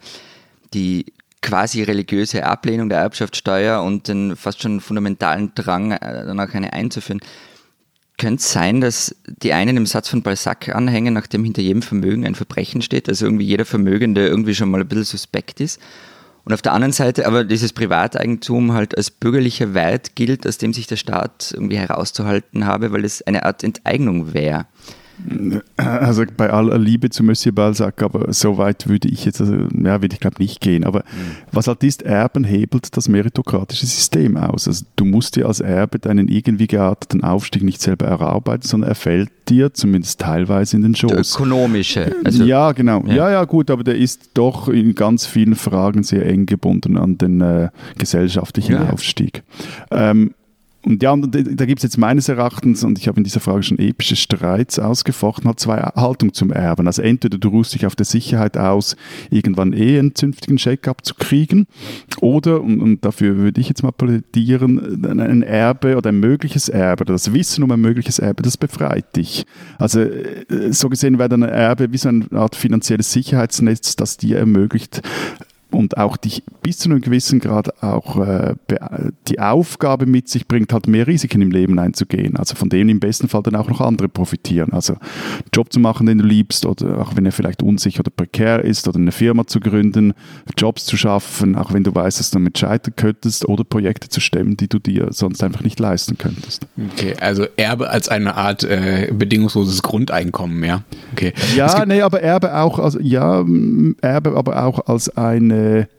die 0.73 1.05
quasi 1.47 1.81
religiöse 1.81 2.45
Ablehnung 2.45 2.89
der 2.89 2.99
Erbschaftssteuer 2.99 3.81
und 3.81 4.09
den 4.09 4.35
fast 4.35 4.61
schon 4.61 4.81
fundamentalen 4.81 5.53
Drang, 5.55 5.93
äh, 5.93 6.25
danach 6.25 6.53
eine 6.53 6.73
einzuführen. 6.73 7.21
Könnte 8.17 8.41
es 8.41 8.51
sein, 8.51 8.81
dass 8.81 9.15
die 9.25 9.53
einen 9.53 9.77
im 9.77 9.85
Satz 9.85 10.09
von 10.09 10.23
Balzac 10.23 10.75
anhängen, 10.75 11.13
nachdem 11.13 11.45
hinter 11.45 11.61
jedem 11.61 11.83
Vermögen 11.83 12.25
ein 12.25 12.35
Verbrechen 12.35 12.81
steht, 12.81 13.07
also 13.07 13.25
irgendwie 13.25 13.45
jeder 13.45 13.63
Vermögende 13.63 14.27
irgendwie 14.27 14.55
schon 14.55 14.69
mal 14.69 14.81
ein 14.81 14.87
bisschen 14.89 15.05
suspekt 15.05 15.61
ist? 15.61 15.79
Und 16.43 16.53
auf 16.53 16.61
der 16.61 16.73
anderen 16.73 16.91
Seite 16.91 17.25
aber 17.25 17.45
dieses 17.45 17.71
Privateigentum 17.71 18.73
halt 18.73 18.97
als 18.97 19.09
bürgerlicher 19.09 19.73
Wert 19.73 20.15
gilt, 20.15 20.45
aus 20.45 20.57
dem 20.57 20.73
sich 20.73 20.87
der 20.87 20.97
Staat 20.97 21.51
irgendwie 21.53 21.77
herauszuhalten 21.77 22.65
habe, 22.65 22.91
weil 22.91 23.05
es 23.05 23.21
eine 23.21 23.43
Art 23.45 23.63
Enteignung 23.63 24.33
wäre. 24.33 24.65
Also 25.77 26.23
bei 26.35 26.51
aller 26.51 26.77
Liebe 26.77 27.09
zu 27.09 27.23
Monsieur 27.23 27.53
Balzac, 27.53 28.01
aber 28.03 28.31
so 28.33 28.57
weit 28.57 28.87
würde 28.87 29.07
ich 29.07 29.25
jetzt, 29.25 29.41
also, 29.41 29.53
ja, 29.53 30.01
würde 30.01 30.13
ich 30.13 30.19
glaube 30.19 30.37
nicht 30.39 30.61
gehen. 30.61 30.83
Aber 30.83 30.99
mhm. 30.99 31.37
was 31.51 31.67
halt 31.67 31.83
ist, 31.83 32.03
Erben 32.03 32.43
hebelt 32.43 32.95
das 32.95 33.07
meritokratische 33.07 33.85
System 33.85 34.37
aus. 34.37 34.67
Also 34.67 34.85
du 34.95 35.05
musst 35.05 35.35
dir 35.35 35.47
als 35.47 35.59
Erbe 35.59 35.99
deinen 35.99 36.27
irgendwie 36.27 36.67
gearteten 36.67 37.23
Aufstieg 37.23 37.63
nicht 37.63 37.81
selber 37.81 38.05
erarbeiten, 38.05 38.67
sondern 38.67 38.91
er 38.91 38.95
fällt 38.95 39.29
dir 39.49 39.73
zumindest 39.73 40.19
teilweise 40.19 40.75
in 40.77 40.83
den 40.83 40.95
Schoß. 40.95 41.11
Der 41.11 41.19
ökonomische. 41.19 42.15
Also, 42.23 42.43
ja, 42.43 42.71
genau. 42.71 43.03
Ja. 43.07 43.15
ja. 43.15 43.31
ja, 43.31 43.43
gut, 43.45 43.71
aber 43.71 43.83
der 43.83 43.95
ist 43.95 44.31
doch 44.33 44.67
in 44.67 44.93
ganz 44.95 45.25
vielen 45.25 45.55
Fragen 45.55 46.03
sehr 46.03 46.25
eng 46.25 46.45
gebunden 46.45 46.97
an 46.97 47.17
den 47.17 47.41
äh, 47.41 47.69
gesellschaftlichen 47.97 48.73
ja. 48.73 48.89
Aufstieg. 48.89 49.43
Ähm, 49.91 50.33
und 50.87 51.03
ja, 51.03 51.15
da, 51.15 51.65
gibt 51.65 51.79
es 51.79 51.83
jetzt 51.83 51.97
meines 51.97 52.29
Erachtens, 52.29 52.83
und 52.83 52.97
ich 52.97 53.09
habe 53.09 53.17
in 53.17 53.25
dieser 53.25 53.41
Frage 53.41 53.61
schon 53.61 53.77
epische 53.77 54.15
Streits 54.15 54.79
ausgefochten, 54.79 55.49
hat 55.49 55.59
zwei 55.59 55.79
Haltungen 55.79 56.33
zum 56.33 56.51
Erben. 56.51 56.87
Also 56.87 57.01
entweder 57.01 57.37
du 57.37 57.49
ruhst 57.49 57.73
dich 57.73 57.85
auf 57.85 57.95
der 57.95 58.05
Sicherheit 58.05 58.57
aus, 58.57 58.95
irgendwann 59.29 59.73
eh 59.73 59.99
einen 59.99 60.15
zünftigen 60.15 60.55
Check-up 60.55 61.05
zu 61.05 61.15
kriegen, 61.15 61.67
oder, 62.21 62.61
und, 62.61 62.79
und, 62.81 63.03
dafür 63.03 63.35
würde 63.35 63.59
ich 63.59 63.67
jetzt 63.67 63.83
mal 63.83 63.91
plädieren, 63.91 65.05
ein 65.05 65.43
Erbe 65.43 65.97
oder 65.97 66.09
ein 66.09 66.21
mögliches 66.21 66.69
Erbe, 66.69 67.01
oder 67.01 67.13
das 67.13 67.33
Wissen 67.33 67.63
um 67.65 67.71
ein 67.71 67.81
mögliches 67.81 68.19
Erbe, 68.19 68.43
das 68.43 68.55
befreit 68.55 69.13
dich. 69.15 69.45
Also 69.77 69.99
äh, 69.99 70.71
so 70.71 70.87
gesehen 70.87 71.19
wäre 71.19 71.27
dann 71.27 71.43
ein 71.43 71.49
Erbe 71.49 71.91
wie 71.91 71.97
so 71.97 72.07
eine 72.07 72.31
Art 72.31 72.55
finanzielles 72.55 73.11
Sicherheitsnetz, 73.11 73.97
das 73.97 74.15
dir 74.15 74.37
ermöglicht, 74.37 75.01
und 75.77 75.95
auch 75.95 76.17
dich 76.17 76.41
bis 76.63 76.79
zu 76.79 76.89
einem 76.89 77.01
gewissen 77.01 77.39
Grad 77.39 77.83
auch 77.83 78.17
äh, 78.17 78.55
die 79.27 79.39
Aufgabe 79.39 80.07
mit 80.07 80.27
sich 80.27 80.47
bringt, 80.47 80.73
halt 80.73 80.87
mehr 80.87 81.05
Risiken 81.05 81.39
im 81.43 81.51
Leben 81.51 81.77
einzugehen. 81.77 82.35
Also 82.35 82.55
von 82.55 82.69
denen 82.69 82.89
im 82.89 82.99
besten 82.99 83.29
Fall 83.29 83.43
dann 83.43 83.55
auch 83.55 83.69
noch 83.69 83.79
andere 83.79 84.09
profitieren. 84.09 84.73
Also 84.73 84.93
einen 84.93 85.51
Job 85.53 85.71
zu 85.71 85.79
machen, 85.79 86.07
den 86.07 86.17
du 86.17 86.25
liebst, 86.25 86.65
oder 86.65 86.99
auch 86.99 87.15
wenn 87.15 87.27
er 87.27 87.31
vielleicht 87.31 87.61
unsicher 87.61 87.99
oder 87.99 88.09
prekär 88.09 88.65
ist, 88.65 88.87
oder 88.87 88.97
eine 88.97 89.11
Firma 89.11 89.45
zu 89.45 89.59
gründen, 89.59 90.13
Jobs 90.57 90.85
zu 90.85 90.97
schaffen, 90.97 91.55
auch 91.55 91.71
wenn 91.73 91.83
du 91.83 91.93
weißt, 91.93 92.19
dass 92.19 92.31
du 92.31 92.39
damit 92.39 92.57
scheitern 92.57 92.95
könntest, 92.95 93.47
oder 93.47 93.63
Projekte 93.63 94.09
zu 94.09 94.19
stemmen, 94.19 94.57
die 94.57 94.67
du 94.67 94.79
dir 94.79 95.09
sonst 95.11 95.43
einfach 95.43 95.61
nicht 95.61 95.79
leisten 95.79 96.17
könntest. 96.17 96.65
Okay, 96.93 97.13
also 97.21 97.45
Erbe 97.55 97.91
als 97.91 98.09
eine 98.09 98.33
Art 98.33 98.63
äh, 98.63 99.11
bedingungsloses 99.13 99.83
Grundeinkommen, 99.83 100.63
ja. 100.63 100.81
Okay. 101.11 101.33
Ja, 101.55 101.85
nee, 101.85 102.01
aber 102.01 102.23
Erbe 102.23 102.55
auch, 102.57 102.79
also 102.79 102.99
ja, 102.99 103.45
Erbe 104.01 104.35
aber 104.35 104.65
auch 104.65 104.87
als 104.87 105.15
eine 105.15 105.66
eine 105.67 105.89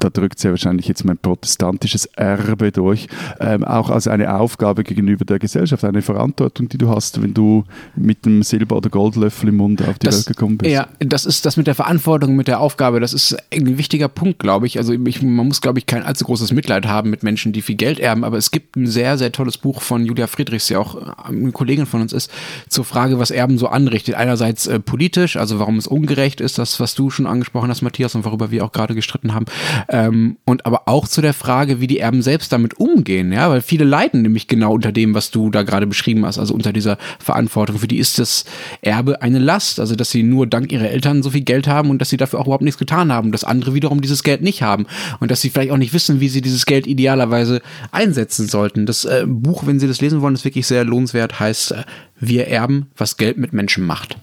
da 0.00 0.10
drückt 0.10 0.42
ja 0.42 0.50
wahrscheinlich 0.50 0.88
jetzt 0.88 1.04
mein 1.04 1.18
protestantisches 1.18 2.06
Erbe 2.06 2.72
durch, 2.72 3.06
ähm, 3.38 3.64
auch 3.64 3.90
als 3.90 4.08
eine 4.08 4.34
Aufgabe 4.34 4.82
gegenüber 4.82 5.24
der 5.24 5.38
Gesellschaft, 5.38 5.84
eine 5.84 6.02
Verantwortung, 6.02 6.68
die 6.68 6.78
du 6.78 6.88
hast, 6.88 7.22
wenn 7.22 7.34
du 7.34 7.64
mit 7.94 8.26
einem 8.26 8.42
Silber- 8.42 8.76
oder 8.76 8.90
Goldlöffel 8.90 9.50
im 9.50 9.56
Mund 9.56 9.82
auf 9.82 9.98
die 9.98 10.06
das, 10.06 10.16
Welt 10.16 10.26
gekommen 10.26 10.58
bist. 10.58 10.72
Ja, 10.72 10.88
das 10.98 11.26
ist 11.26 11.46
das 11.46 11.56
mit 11.56 11.66
der 11.66 11.74
Verantwortung, 11.74 12.36
mit 12.36 12.48
der 12.48 12.60
Aufgabe, 12.60 13.00
das 13.00 13.12
ist 13.12 13.36
ein 13.52 13.78
wichtiger 13.78 14.08
Punkt, 14.08 14.38
glaube 14.38 14.66
ich. 14.66 14.78
Also 14.78 14.92
ich, 14.92 15.22
man 15.22 15.46
muss, 15.46 15.60
glaube 15.60 15.78
ich, 15.78 15.86
kein 15.86 16.02
allzu 16.02 16.24
großes 16.24 16.52
Mitleid 16.52 16.86
haben 16.86 17.10
mit 17.10 17.22
Menschen, 17.22 17.52
die 17.52 17.62
viel 17.62 17.76
Geld 17.76 18.00
erben, 18.00 18.24
aber 18.24 18.36
es 18.36 18.50
gibt 18.50 18.76
ein 18.76 18.86
sehr, 18.86 19.18
sehr 19.18 19.32
tolles 19.32 19.58
Buch 19.58 19.82
von 19.82 20.04
Julia 20.04 20.26
Friedrichs, 20.26 20.66
die 20.66 20.76
auch 20.76 20.96
eine 21.24 21.52
Kollegin 21.52 21.86
von 21.86 22.00
uns 22.00 22.12
ist, 22.12 22.30
zur 22.68 22.84
Frage, 22.84 23.18
was 23.18 23.30
Erben 23.30 23.58
so 23.58 23.68
anrichtet. 23.68 24.14
Einerseits 24.14 24.66
äh, 24.66 24.80
politisch, 24.80 25.36
also 25.36 25.58
warum 25.58 25.76
es 25.76 25.86
ungerecht 25.86 26.40
ist, 26.40 26.58
das, 26.58 26.80
was 26.80 26.94
du 26.94 27.10
schon 27.10 27.26
angesprochen 27.26 27.70
hast, 27.70 27.82
Matthias, 27.82 28.14
und 28.14 28.24
worüber 28.24 28.50
wir 28.50 28.64
auch 28.64 28.72
gerade 28.72 28.94
gestritten 28.94 29.34
haben. 29.34 29.46
Ähm, 29.92 30.36
und 30.44 30.66
aber 30.66 30.82
auch 30.86 31.08
zu 31.08 31.20
der 31.20 31.34
Frage, 31.34 31.80
wie 31.80 31.88
die 31.88 31.98
Erben 31.98 32.22
selbst 32.22 32.52
damit 32.52 32.78
umgehen, 32.78 33.32
ja, 33.32 33.50
weil 33.50 33.60
viele 33.60 33.84
leiden 33.84 34.22
nämlich 34.22 34.46
genau 34.46 34.72
unter 34.74 34.92
dem, 34.92 35.14
was 35.14 35.32
du 35.32 35.50
da 35.50 35.62
gerade 35.62 35.88
beschrieben 35.88 36.24
hast, 36.24 36.38
also 36.38 36.54
unter 36.54 36.72
dieser 36.72 36.96
Verantwortung. 37.18 37.78
Für 37.78 37.88
die 37.88 37.98
ist 37.98 38.20
das 38.20 38.44
Erbe 38.82 39.20
eine 39.20 39.40
Last, 39.40 39.80
also 39.80 39.96
dass 39.96 40.10
sie 40.10 40.22
nur 40.22 40.46
dank 40.46 40.70
ihrer 40.70 40.88
Eltern 40.88 41.24
so 41.24 41.30
viel 41.30 41.40
Geld 41.40 41.66
haben 41.66 41.90
und 41.90 42.00
dass 42.00 42.08
sie 42.08 42.16
dafür 42.16 42.38
auch 42.38 42.46
überhaupt 42.46 42.62
nichts 42.62 42.78
getan 42.78 43.12
haben, 43.12 43.32
dass 43.32 43.42
andere 43.42 43.74
wiederum 43.74 44.00
dieses 44.00 44.22
Geld 44.22 44.42
nicht 44.42 44.62
haben 44.62 44.86
und 45.18 45.30
dass 45.32 45.40
sie 45.40 45.50
vielleicht 45.50 45.72
auch 45.72 45.76
nicht 45.76 45.92
wissen, 45.92 46.20
wie 46.20 46.28
sie 46.28 46.40
dieses 46.40 46.66
Geld 46.66 46.86
idealerweise 46.86 47.60
einsetzen 47.90 48.46
sollten. 48.46 48.86
Das 48.86 49.04
äh, 49.04 49.24
Buch, 49.26 49.66
wenn 49.66 49.80
Sie 49.80 49.88
das 49.88 50.00
lesen 50.00 50.20
wollen, 50.20 50.34
ist 50.34 50.44
wirklich 50.44 50.66
sehr 50.66 50.84
lohnenswert, 50.84 51.40
heißt 51.40 51.72
äh, 51.72 51.82
Wir 52.18 52.46
erben, 52.46 52.90
was 52.96 53.16
Geld 53.16 53.38
mit 53.38 53.52
Menschen 53.52 53.84
macht. 53.84 54.16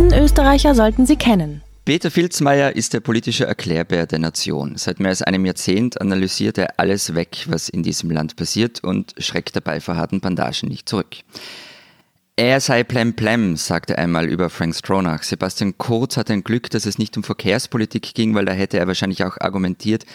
Diesen 0.00 0.18
Österreicher 0.18 0.74
sollten 0.74 1.04
Sie 1.04 1.16
kennen. 1.16 1.60
Peter 1.84 2.10
Filzmeier 2.10 2.74
ist 2.74 2.94
der 2.94 3.00
politische 3.00 3.44
Erklärbär 3.44 4.06
der 4.06 4.18
Nation. 4.18 4.78
Seit 4.78 4.98
mehr 4.98 5.10
als 5.10 5.20
einem 5.20 5.44
Jahrzehnt 5.44 6.00
analysiert 6.00 6.56
er 6.56 6.80
alles 6.80 7.14
weg, 7.14 7.44
was 7.48 7.68
in 7.68 7.82
diesem 7.82 8.10
Land 8.10 8.34
passiert 8.34 8.82
und 8.82 9.14
schreckt 9.18 9.56
dabei 9.56 9.78
vor 9.78 9.96
harten 9.96 10.20
Bandagen 10.20 10.70
nicht 10.70 10.88
zurück. 10.88 11.16
Er 12.36 12.60
sei 12.60 12.82
plemplem, 12.82 13.56
sagte 13.56 13.98
einmal 13.98 14.24
über 14.24 14.48
Frank 14.48 14.74
Stronach. 14.74 15.22
Sebastian 15.22 15.76
Kurz 15.76 16.16
hat 16.16 16.30
ein 16.30 16.44
Glück, 16.44 16.70
dass 16.70 16.86
es 16.86 16.96
nicht 16.96 17.18
um 17.18 17.22
Verkehrspolitik 17.22 18.14
ging, 18.14 18.34
weil 18.34 18.46
da 18.46 18.52
hätte 18.52 18.78
er 18.78 18.86
wahrscheinlich 18.86 19.22
auch 19.22 19.36
argumentiert, 19.38 20.06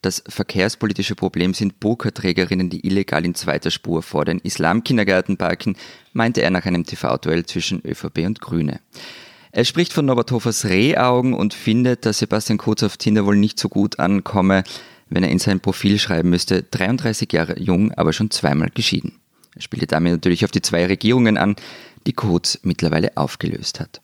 das 0.00 0.22
verkehrspolitische 0.28 1.14
Problem 1.14 1.54
sind 1.54 1.80
Burka-Trägerinnen, 1.80 2.68
die 2.68 2.86
illegal 2.86 3.24
in 3.24 3.34
zweiter 3.34 3.70
Spur 3.70 4.02
vor 4.02 4.26
den 4.26 4.38
Islamkindergärten 4.38 5.38
parken, 5.38 5.76
meinte 6.12 6.42
er 6.42 6.50
nach 6.50 6.66
einem 6.66 6.84
TV-Duell 6.84 7.46
zwischen 7.46 7.80
ÖVP 7.86 8.18
und 8.26 8.40
Grüne. 8.42 8.80
Er 9.56 9.64
spricht 9.64 9.92
von 9.92 10.04
Norbert 10.04 10.32
Hofers 10.32 10.64
Rehaugen 10.64 11.32
und 11.32 11.54
findet, 11.54 12.06
dass 12.06 12.18
Sebastian 12.18 12.58
Kurz 12.58 12.82
auf 12.82 12.96
Tinder 12.96 13.24
wohl 13.24 13.36
nicht 13.36 13.60
so 13.60 13.68
gut 13.68 14.00
ankomme, 14.00 14.64
wenn 15.10 15.22
er 15.22 15.30
in 15.30 15.38
sein 15.38 15.60
Profil 15.60 16.00
schreiben 16.00 16.28
müsste, 16.28 16.64
33 16.64 17.32
Jahre 17.32 17.60
jung, 17.60 17.92
aber 17.92 18.12
schon 18.12 18.32
zweimal 18.32 18.70
geschieden. 18.70 19.20
Er 19.54 19.62
spielte 19.62 19.86
damit 19.86 20.12
natürlich 20.12 20.44
auf 20.44 20.50
die 20.50 20.60
zwei 20.60 20.86
Regierungen 20.86 21.36
an, 21.36 21.54
die 22.04 22.14
Kurz 22.14 22.58
mittlerweile 22.64 23.16
aufgelöst 23.16 23.78
hat. 23.78 24.00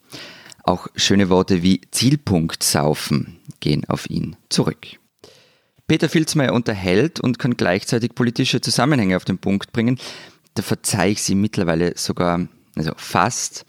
Auch 0.62 0.86
schöne 0.94 1.30
Worte 1.30 1.64
wie 1.64 1.80
Zielpunkt 1.90 2.62
saufen 2.62 3.40
gehen 3.58 3.84
auf 3.88 4.08
ihn 4.08 4.36
zurück. 4.50 4.86
Peter 5.88 6.08
Filzmeier 6.08 6.52
unterhält 6.52 7.18
und 7.18 7.40
kann 7.40 7.56
gleichzeitig 7.56 8.14
politische 8.14 8.60
Zusammenhänge 8.60 9.16
auf 9.16 9.24
den 9.24 9.38
Punkt 9.38 9.72
bringen. 9.72 9.98
Da 10.54 10.62
verzeih 10.62 11.10
ich 11.10 11.22
sie 11.24 11.34
mittlerweile 11.34 11.94
sogar, 11.96 12.46
also 12.76 12.92
fast, 12.96 13.66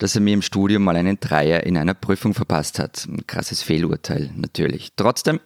dass 0.00 0.14
er 0.14 0.22
mir 0.22 0.34
im 0.34 0.42
Studium 0.42 0.82
mal 0.82 0.96
einen 0.96 1.20
Dreier 1.20 1.64
in 1.64 1.76
einer 1.76 1.94
Prüfung 1.94 2.34
verpasst 2.34 2.78
hat. 2.78 3.06
Ein 3.06 3.26
krasses 3.26 3.62
Fehlurteil 3.62 4.30
natürlich. 4.34 4.92
Trotzdem, 4.96 5.40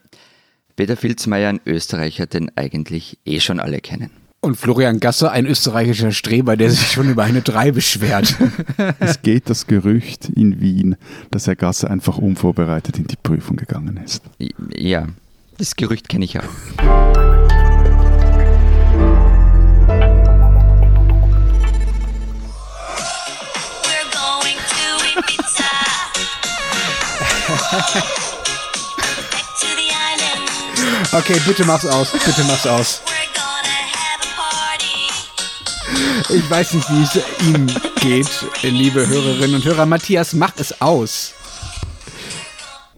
Peter 0.76 0.96
Filzmeier, 0.96 1.50
ein 1.50 1.60
Österreicher, 1.66 2.26
den 2.26 2.50
eigentlich 2.56 3.18
eh 3.26 3.40
schon 3.40 3.60
alle 3.60 3.80
kennen. 3.80 4.10
Und 4.40 4.56
Florian 4.56 5.00
Gasser, 5.00 5.32
ein 5.32 5.46
österreichischer 5.46 6.12
Streber, 6.12 6.56
der 6.56 6.70
sich 6.70 6.92
schon 6.92 7.08
über 7.08 7.24
eine 7.24 7.40
3 7.40 7.72
beschwert. 7.72 8.36
es 9.00 9.22
geht 9.22 9.48
das 9.48 9.66
Gerücht 9.66 10.28
in 10.28 10.60
Wien, 10.60 10.96
dass 11.30 11.46
Herr 11.46 11.56
Gasser 11.56 11.90
einfach 11.90 12.18
unvorbereitet 12.18 12.98
in 12.98 13.06
die 13.06 13.16
Prüfung 13.16 13.56
gegangen 13.56 13.98
ist. 14.04 14.22
Ja, 14.76 15.08
das 15.58 15.76
Gerücht 15.76 16.08
kenne 16.08 16.26
ich 16.26 16.38
auch. 16.38 17.73
Okay, 31.12 31.40
bitte 31.46 31.64
mach's 31.64 31.86
aus. 31.86 32.12
Bitte 32.12 32.44
mach's 32.44 32.66
aus. 32.66 33.02
Ich 36.30 36.50
weiß 36.50 36.74
nicht, 36.74 36.88
wie 36.90 37.02
es 37.02 37.18
ihm 37.46 37.66
geht, 38.00 38.28
liebe 38.62 39.06
Hörerinnen 39.06 39.56
und 39.56 39.64
Hörer. 39.64 39.86
Matthias, 39.86 40.32
mach 40.32 40.52
es 40.56 40.80
aus. 40.80 41.34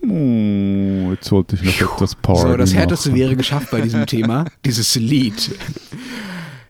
Oh, 0.02 1.10
jetzt 1.12 1.32
wollte 1.32 1.56
ich 1.56 1.80
noch 1.80 1.96
etwas 1.96 2.14
Party 2.14 2.42
So, 2.42 2.56
das 2.56 2.74
Härteste 2.74 3.08
machen. 3.10 3.20
wäre 3.20 3.36
geschafft 3.36 3.70
bei 3.70 3.80
diesem 3.80 4.06
Thema, 4.06 4.44
dieses 4.64 4.94
Lied. 4.94 5.50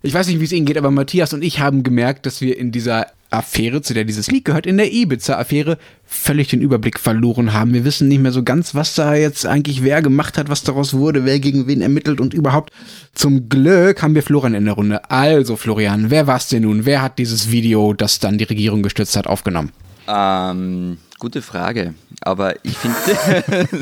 Ich 0.03 0.15
weiß 0.15 0.29
nicht, 0.29 0.41
wie 0.41 0.45
es 0.45 0.53
Ihnen 0.53 0.65
geht, 0.65 0.79
aber 0.79 0.91
Matthias 0.91 1.35
und 1.35 1.43
ich 1.43 1.61
haben 1.61 1.83
gemerkt, 1.83 2.25
dass 2.25 2.41
wir 2.41 2.57
in 2.57 2.73
dieser 2.73 3.09
Affäre, 3.37 3.83
zu 3.83 3.95
der 3.95 4.05
dieses 4.05 4.31
Lied 4.31 4.45
gehört, 4.45 4.67
in 4.67 4.77
der 4.77 4.93
Ibiza-Affäre, 4.93 5.79
völlig 6.05 6.49
den 6.49 6.61
Überblick 6.61 6.99
verloren 6.99 7.53
haben. 7.53 7.75
Wir 7.75 7.85
wissen 7.85 8.09
nicht 8.09 8.21
mehr 8.21 8.33
so 8.33 8.43
ganz, 8.43 8.75
was 8.75 8.95
da 8.95 9.15
jetzt 9.15 9.47
eigentlich 9.47 9.83
wer 9.83 10.03
gemacht 10.03 10.39
hat, 10.39 10.49
was 10.49 10.63
daraus 10.63 10.95
wurde, 10.95 11.25
wer 11.25 11.39
gegen 11.41 11.67
wen 11.67 11.83
ermittelt 11.83 12.21
und 12.21 12.35
überhaupt. 12.35 12.73
Zum 13.15 13.49
Glück 13.49 14.03
haben 14.03 14.15
wir 14.15 14.23
Florian 14.23 14.55
in 14.55 14.65
der 14.65 14.75
Runde. 14.75 15.11
Also, 15.11 15.57
Florian, 15.57 16.11
wer 16.11 16.27
war's 16.27 16.49
denn 16.49 16.63
nun? 16.63 16.85
Wer 16.85 17.03
hat 17.03 17.19
dieses 17.19 17.51
Video, 17.51 17.93
das 17.93 18.19
dann 18.19 18.39
die 18.39 18.45
Regierung 18.45 18.83
gestützt 18.83 19.17
hat, 19.17 19.27
aufgenommen? 19.27 19.73
Ähm, 20.09 20.99
gute 21.19 21.43
Frage. 21.43 21.95
Aber 22.21 22.55
ich 22.65 22.77
finde. 22.79 23.45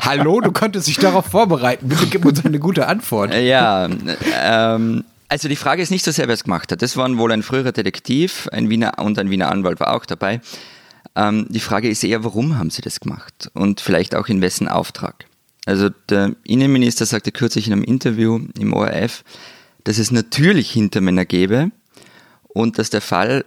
Hallo, 0.00 0.40
du 0.40 0.52
konntest 0.52 0.88
dich 0.88 0.98
darauf 0.98 1.26
vorbereiten. 1.26 1.88
Bitte 1.88 2.06
gib 2.06 2.24
uns 2.24 2.44
eine 2.44 2.58
gute 2.58 2.86
Antwort. 2.86 3.34
ja, 3.34 3.88
ähm, 4.42 5.04
also 5.28 5.48
die 5.48 5.56
Frage 5.56 5.82
ist 5.82 5.90
nicht 5.90 6.04
so 6.04 6.10
sehr, 6.10 6.28
wer 6.28 6.34
es 6.34 6.44
gemacht 6.44 6.72
hat. 6.72 6.82
Das 6.82 6.96
war 6.96 7.16
wohl 7.18 7.32
ein 7.32 7.42
früherer 7.42 7.72
Detektiv, 7.72 8.48
ein 8.52 8.70
Wiener 8.70 8.98
und 8.98 9.18
ein 9.18 9.30
Wiener 9.30 9.50
Anwalt 9.50 9.80
war 9.80 9.94
auch 9.94 10.06
dabei. 10.06 10.40
Ähm, 11.14 11.46
die 11.48 11.60
Frage 11.60 11.88
ist 11.88 12.04
eher, 12.04 12.24
warum 12.24 12.58
haben 12.58 12.70
sie 12.70 12.82
das 12.82 13.00
gemacht? 13.00 13.50
Und 13.54 13.80
vielleicht 13.80 14.14
auch 14.14 14.28
in 14.28 14.40
wessen 14.40 14.68
Auftrag? 14.68 15.26
Also 15.64 15.88
der 16.08 16.36
Innenminister 16.44 17.06
sagte 17.06 17.32
kürzlich 17.32 17.66
in 17.66 17.72
einem 17.72 17.82
Interview 17.82 18.40
im 18.58 18.72
ORF, 18.72 19.24
dass 19.84 19.98
es 19.98 20.10
natürlich 20.10 20.70
Hintermänner 20.70 21.24
gäbe 21.24 21.70
und 22.48 22.78
dass 22.78 22.90
der 22.90 23.00
Fall, 23.00 23.44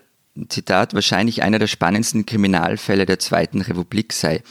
Zitat, 0.49 0.93
wahrscheinlich 0.93 1.43
einer 1.43 1.59
der 1.59 1.67
spannendsten 1.67 2.25
Kriminalfälle 2.25 3.05
der 3.05 3.19
Zweiten 3.19 3.61
Republik 3.61 4.13
sei. 4.13 4.41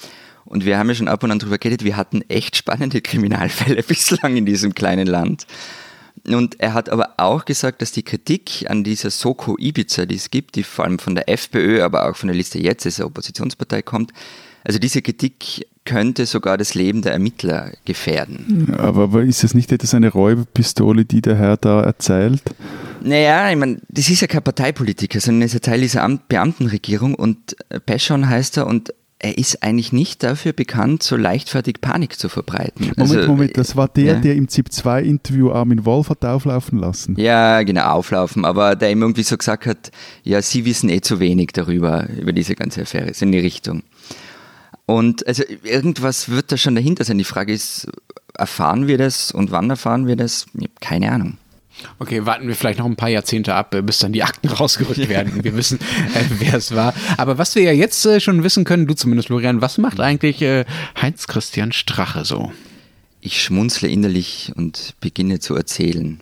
Und 0.45 0.65
wir 0.65 0.79
haben 0.79 0.89
ja 0.89 0.95
schon 0.95 1.09
ab 1.09 1.23
und 1.23 1.31
an 1.31 1.39
darüber 1.39 1.59
geredet, 1.59 1.85
wir 1.85 1.97
hatten 1.97 2.23
echt 2.29 2.57
spannende 2.57 3.03
Kriminalfälle 3.03 3.83
bislang 3.87 4.37
in 4.37 4.47
diesem 4.47 4.75
kleinen 4.75 5.07
Land. 5.07 5.47
Und 6.27 6.61
er 6.61 6.75
hat 6.75 6.89
aber 6.89 7.15
auch 7.17 7.45
gesagt, 7.45 7.83
dass 7.83 7.93
die 7.93 8.03
Kritik 8.03 8.67
an 8.69 8.85
dieser 8.85 9.11
Soko 9.11 9.57
Ibiza, 9.59 10.07
die 10.07 10.17
es 10.17 10.31
gibt, 10.31 10.57
die 10.57 10.63
vor 10.63 10.85
allem 10.85 10.99
von 10.99 11.15
der 11.15 11.29
FPÖ, 11.29 11.83
aber 11.83 12.09
auch 12.09 12.17
von 12.17 12.29
der 12.29 12.37
Liste 12.37 12.59
Jetzt, 12.59 12.85
dieser 12.85 13.07
Oppositionspartei 13.07 13.83
kommt, 13.83 14.13
also 14.65 14.79
diese 14.79 15.03
Kritik 15.03 15.67
könnte 15.85 16.27
sogar 16.27 16.59
das 16.59 16.75
Leben 16.75 17.01
der 17.01 17.13
Ermittler 17.13 17.73
gefährden. 17.87 18.75
Aber, 18.77 19.05
aber 19.05 19.23
ist 19.23 19.43
es 19.43 19.55
nicht 19.55 19.73
etwas 19.73 19.95
eine 19.95 20.11
Räuberpistole, 20.11 21.07
die 21.07 21.23
der 21.23 21.37
Herr 21.37 21.57
da 21.57 21.83
erzählt? 21.83 22.43
Naja, 23.03 23.51
ich 23.51 23.57
meine, 23.57 23.81
das 23.89 24.11
ist 24.11 24.21
ja 24.21 24.27
kein 24.27 24.43
Parteipolitiker, 24.43 25.21
sondern 25.21 25.47
ist 25.47 25.55
ja 25.55 25.61
Teil 25.61 25.81
dieser 25.81 26.03
Amt 26.03 26.29
Beamtenregierung 26.29 27.15
und 27.15 27.57
Peschon 27.87 28.29
heißt 28.29 28.59
er 28.59 28.67
und 28.67 28.93
er 29.21 29.37
ist 29.37 29.63
eigentlich 29.63 29.93
nicht 29.93 30.23
dafür 30.23 30.53
bekannt, 30.53 31.03
so 31.03 31.17
leichtfertig 31.17 31.81
Panik 31.81 32.19
zu 32.19 32.29
verbreiten. 32.29 32.93
Moment, 32.97 33.01
also, 33.01 33.27
Moment, 33.27 33.57
das 33.57 33.75
war 33.75 33.89
der, 33.89 34.05
ja. 34.05 34.15
der 34.15 34.37
im 34.37 34.49
ZIP-2-Interview 34.49 35.51
Armin 35.51 35.85
Wolf 35.85 36.11
hat 36.11 36.25
auflaufen 36.25 36.79
lassen. 36.79 37.17
Ja, 37.19 37.63
genau, 37.65 37.87
auflaufen, 37.91 38.45
aber 38.45 38.77
der 38.77 38.93
ihm 38.93 39.03
irgendwie 39.03 39.25
so 39.25 39.37
gesagt 39.37 39.67
hat, 39.67 39.91
ja, 40.23 40.41
Sie 40.41 40.65
wissen 40.65 40.89
eh 40.89 41.01
zu 41.01 41.19
wenig 41.19 41.49
darüber, 41.53 42.09
über 42.17 42.33
diese 42.33 42.55
ganze 42.55 42.83
Affäre, 42.83 43.13
so 43.13 43.25
in 43.25 43.33
die 43.33 43.41
Richtung. 43.41 43.83
Und 44.87 45.27
also 45.27 45.43
irgendwas 45.65 46.31
wird 46.31 46.53
da 46.53 46.57
schon 46.57 46.75
dahinter 46.75 47.05
sein. 47.05 47.19
Die 47.19 47.25
Frage 47.25 47.53
ist, 47.53 47.89
erfahren 48.35 48.87
wir 48.87 48.99
das 48.99 49.33
und 49.33 49.51
wann 49.51 49.69
erfahren 49.69 50.07
wir 50.07 50.17
das? 50.17 50.47
Ich 50.55 50.63
habe 50.63 50.73
keine 50.81 51.13
Ahnung. 51.13 51.37
Okay, 51.99 52.27
warten 52.27 52.49
wir 52.49 52.55
vielleicht 52.55 52.79
noch 52.79 52.87
ein 52.87 52.97
paar 52.97 53.09
Jahrzehnte 53.09 53.55
ab, 53.55 53.75
äh, 53.75 53.83
bis 53.83 53.99
dann 53.99 54.13
die 54.13 54.23
Akten 54.23 54.49
rausgerückt 54.61 55.09
werden. 55.09 55.45
Wir 55.45 55.57
wissen, 55.57 55.79
äh, 56.15 56.25
wer 56.39 56.55
es 56.55 56.75
war. 56.75 56.95
Aber 57.17 57.39
was 57.39 57.55
wir 57.55 57.63
ja 57.63 57.73
jetzt 57.73 58.05
äh, 58.07 58.21
schon 58.21 58.45
wissen 58.45 58.65
können, 58.65 58.87
du 58.87 58.95
zumindest, 58.95 59.29
Florian, 59.29 59.61
was 59.61 59.79
macht 59.79 60.01
eigentlich 60.01 60.43
äh, 60.43 60.65
Heinz-Christian 61.01 61.73
Strache 61.73 62.25
so? 62.25 62.53
Ich 63.21 63.43
schmunzle 63.43 63.89
innerlich 63.89 64.53
und 64.57 64.95
beginne 65.01 65.41
zu 65.41 65.55
erzählen. 65.57 66.21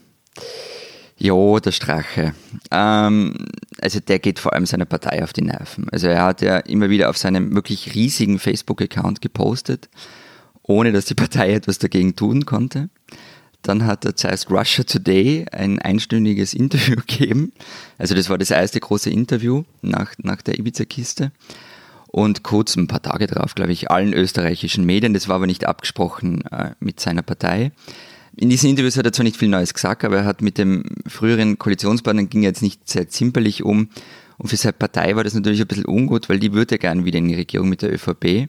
Jo, 1.19 1.59
der 1.61 1.73
Strache. 1.73 2.35
Ähm, 2.71 3.35
also 3.81 4.01
der 4.01 4.19
geht 4.19 4.39
vor 4.39 4.53
allem 4.53 4.67
seiner 4.67 4.85
Partei 4.85 5.23
auf 5.25 5.33
die 5.33 5.43
Nerven. 5.43 5.89
Also 5.91 6.09
er 6.09 6.23
hat 6.23 6.43
ja 6.43 6.59
immer 6.59 6.91
wieder 6.91 7.09
auf 7.09 7.17
seinem 7.17 7.55
wirklich 7.55 7.95
riesigen 7.95 8.39
Facebook-Account 8.39 9.23
gepostet, 9.23 9.89
ohne 10.63 10.93
dass 10.93 11.07
die 11.07 11.15
Partei 11.15 11.53
etwas 11.55 11.79
dagegen 11.79 12.17
tun 12.17 12.45
konnte. 12.45 12.91
Dann 13.67 13.85
hat 13.85 14.05
er 14.05 14.15
zuerst 14.15 14.49
Russia 14.49 14.85
Today 14.85 15.45
ein 15.51 15.81
einstündiges 15.81 16.55
Interview 16.63 16.95
gegeben. 16.97 17.53
Also 17.99 18.15
das 18.15 18.31
war 18.31 18.39
das 18.39 18.53
erste 18.53 18.79
große 18.79 19.11
Interview 19.11 19.65
nach, 19.83 20.13
nach 20.19 20.41
der 20.41 20.59
Ibiza-Kiste. 20.59 21.33
Und 22.07 22.45
kurz 22.45 22.77
ein 22.77 22.87
paar 22.87 23.03
Tage 23.03 23.27
drauf, 23.27 23.57
glaube 23.57 23.73
ich, 23.73 23.91
allen 23.91 24.13
österreichischen 24.13 24.87
Medien. 24.87 25.15
Das 25.15 25.27
war 25.27 25.37
aber 25.37 25.49
nicht 25.49 25.67
abgesprochen 25.67 26.45
äh, 26.47 26.71
mit 26.79 27.01
seiner 27.01 27.23
Partei. 27.23 27.73
In 28.37 28.51
diesen 28.51 28.71
Interviews 28.71 28.97
hat 28.97 29.05
er 29.05 29.13
zwar 29.13 29.25
nicht 29.25 29.37
viel 29.37 29.49
Neues 29.49 29.75
gesagt, 29.75 30.05
aber 30.05 30.19
er 30.19 30.25
hat 30.25 30.43
mit 30.43 30.59
dem 30.59 30.85
früheren 31.09 31.59
Koalitionspartner 31.59 32.25
ging 32.25 32.45
er 32.45 32.51
jetzt 32.51 32.63
nicht 32.63 32.89
sehr 32.89 33.09
zimperlich 33.09 33.65
um. 33.65 33.89
Und 34.39 34.49
für 34.49 34.57
seine 34.57 34.75
Partei 34.75 35.17
war 35.17 35.25
das 35.25 35.35
natürlich 35.35 35.61
ein 35.61 35.67
bisschen 35.67 35.87
ungut, 35.87 36.29
weil 36.29 36.39
die 36.39 36.53
würde 36.53 36.79
gern 36.79 37.05
wieder 37.05 37.19
in 37.19 37.29
die 37.29 37.35
Regierung 37.35 37.69
mit 37.69 37.83
der 37.83 37.93
ÖVP. 37.93 38.49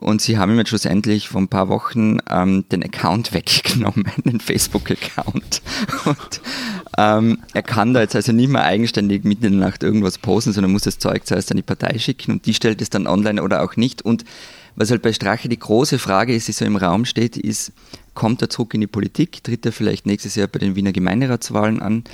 Und 0.00 0.22
sie 0.22 0.38
haben 0.38 0.52
ihm 0.52 0.58
jetzt 0.58 0.68
schlussendlich 0.68 1.28
vor 1.28 1.40
ein 1.40 1.48
paar 1.48 1.68
Wochen 1.68 2.18
ähm, 2.30 2.64
den 2.70 2.84
Account 2.84 3.32
weggenommen, 3.34 4.06
den 4.24 4.38
Facebook-Account. 4.38 5.60
Und 6.04 6.40
ähm, 6.96 7.38
er 7.52 7.62
kann 7.62 7.94
da 7.94 8.00
jetzt 8.00 8.14
also 8.14 8.30
nicht 8.30 8.48
mehr 8.48 8.62
eigenständig 8.62 9.24
mitten 9.24 9.46
in 9.46 9.58
der 9.58 9.68
Nacht 9.68 9.82
irgendwas 9.82 10.18
posten, 10.18 10.52
sondern 10.52 10.70
muss 10.70 10.82
das 10.82 10.98
Zeug 10.98 11.26
zuerst 11.26 11.50
an 11.50 11.56
die 11.56 11.64
Partei 11.64 11.98
schicken 11.98 12.30
und 12.30 12.46
die 12.46 12.54
stellt 12.54 12.80
es 12.80 12.90
dann 12.90 13.08
online 13.08 13.42
oder 13.42 13.62
auch 13.62 13.74
nicht. 13.74 14.02
Und 14.02 14.24
was 14.76 14.92
halt 14.92 15.02
bei 15.02 15.12
Strache 15.12 15.48
die 15.48 15.58
große 15.58 15.98
Frage 15.98 16.32
ist, 16.32 16.46
die 16.46 16.52
so 16.52 16.64
im 16.64 16.76
Raum 16.76 17.04
steht, 17.04 17.36
ist, 17.36 17.72
kommt 18.14 18.40
er 18.40 18.50
zurück 18.50 18.74
in 18.74 18.80
die 18.80 18.86
Politik, 18.86 19.42
tritt 19.42 19.66
er 19.66 19.72
vielleicht 19.72 20.06
nächstes 20.06 20.36
Jahr 20.36 20.46
bei 20.46 20.60
den 20.60 20.76
Wiener 20.76 20.92
Gemeinderatswahlen 20.92 21.82
an? 21.82 22.04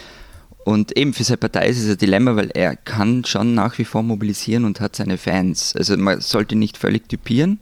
Und 0.64 0.96
eben 0.96 1.12
für 1.12 1.24
seine 1.24 1.37
Partei 1.37 1.68
ist 1.68 1.79
es 1.83 1.90
ein 1.90 1.98
Dilemma, 1.98 2.37
weil 2.37 2.50
er 2.55 2.74
kann 2.74 3.24
schon 3.27 3.55
nach 3.55 3.77
wie 3.79 3.85
vor 3.85 4.03
mobilisieren 4.03 4.64
und 4.64 4.81
hat 4.81 4.96
seine 4.96 5.18
Fans. 5.18 5.74
Also 5.77 5.96
man 5.96 6.20
sollte 6.20 6.57
nicht 6.57 6.79
völlig 6.79 7.09
typieren. 7.09 7.61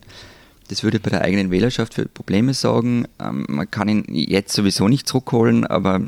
Das 0.68 0.84
würde 0.84 1.00
bei 1.00 1.10
der 1.10 1.22
eigenen 1.22 1.50
Wählerschaft 1.50 1.94
für 1.94 2.06
Probleme 2.06 2.54
sorgen. 2.54 3.06
Ähm, 3.20 3.44
man 3.48 3.68
kann 3.70 3.88
ihn 3.88 4.04
jetzt 4.08 4.52
sowieso 4.54 4.86
nicht 4.86 5.08
zurückholen, 5.08 5.66
aber 5.66 6.00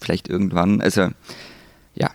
vielleicht 0.00 0.28
irgendwann. 0.28 0.80
Also 0.80 1.08
ja, 1.96 2.10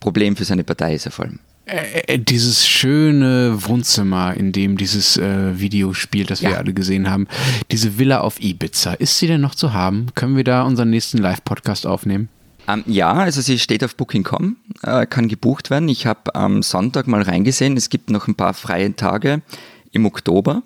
Problem 0.00 0.36
für 0.36 0.44
seine 0.44 0.64
Partei 0.64 0.94
ist 0.94 1.06
er 1.06 1.12
vor 1.12 1.24
allem. 1.24 1.38
Äh, 1.64 2.18
dieses 2.18 2.66
schöne 2.68 3.56
Wohnzimmer, 3.66 4.34
in 4.36 4.52
dem 4.52 4.76
dieses 4.76 5.16
äh, 5.16 5.58
Video 5.58 5.94
spielt, 5.94 6.30
das 6.30 6.42
wir 6.42 6.50
Ja. 6.50 6.56
alle 6.58 6.74
gesehen 6.74 7.08
haben, 7.08 7.26
diese 7.70 7.98
Villa 7.98 8.20
auf 8.20 8.38
Ibiza, 8.42 8.92
ist 8.94 9.18
sie 9.18 9.28
denn 9.28 9.40
noch 9.40 9.54
zu 9.54 9.72
haben? 9.72 10.08
Können 10.14 10.36
wir 10.36 10.44
da 10.44 10.62
unseren 10.64 10.90
nächsten 10.90 11.18
Live-Podcast 11.18 11.86
aufnehmen? 11.86 12.28
Ähm, 12.68 12.84
ja, 12.86 13.12
also 13.12 13.40
sie 13.40 13.58
steht 13.58 13.82
auf 13.84 13.96
Booking.com, 13.96 14.56
äh, 14.82 15.06
kann 15.06 15.28
gebucht 15.28 15.70
werden. 15.70 15.88
Ich 15.88 16.06
habe 16.06 16.34
am 16.34 16.62
Sonntag 16.62 17.06
mal 17.06 17.22
reingesehen. 17.22 17.76
Es 17.76 17.90
gibt 17.90 18.10
noch 18.10 18.28
ein 18.28 18.34
paar 18.34 18.54
freie 18.54 18.94
Tage 18.94 19.42
im 19.90 20.06
Oktober. 20.06 20.62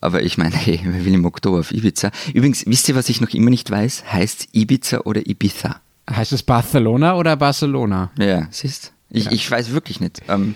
Aber 0.00 0.22
ich 0.22 0.38
meine, 0.38 0.54
hey, 0.56 0.80
wer 0.84 1.04
will 1.04 1.14
im 1.14 1.24
Oktober 1.24 1.60
auf 1.60 1.72
Ibiza? 1.72 2.10
Übrigens, 2.32 2.64
wisst 2.66 2.88
ihr, 2.88 2.94
was 2.94 3.08
ich 3.08 3.20
noch 3.20 3.30
immer 3.30 3.50
nicht 3.50 3.70
weiß? 3.70 4.04
Heißt 4.12 4.48
Ibiza 4.52 5.00
oder 5.00 5.26
Ibiza? 5.26 5.80
Heißt 6.10 6.32
es 6.32 6.42
Barcelona 6.42 7.14
oder 7.14 7.36
Barcelona? 7.36 8.10
Ja, 8.18 8.48
siehst 8.50 8.92
ich, 9.10 9.24
ja. 9.24 9.32
ich 9.32 9.50
weiß 9.50 9.72
wirklich 9.72 10.00
nicht. 10.00 10.22
Ähm, 10.28 10.54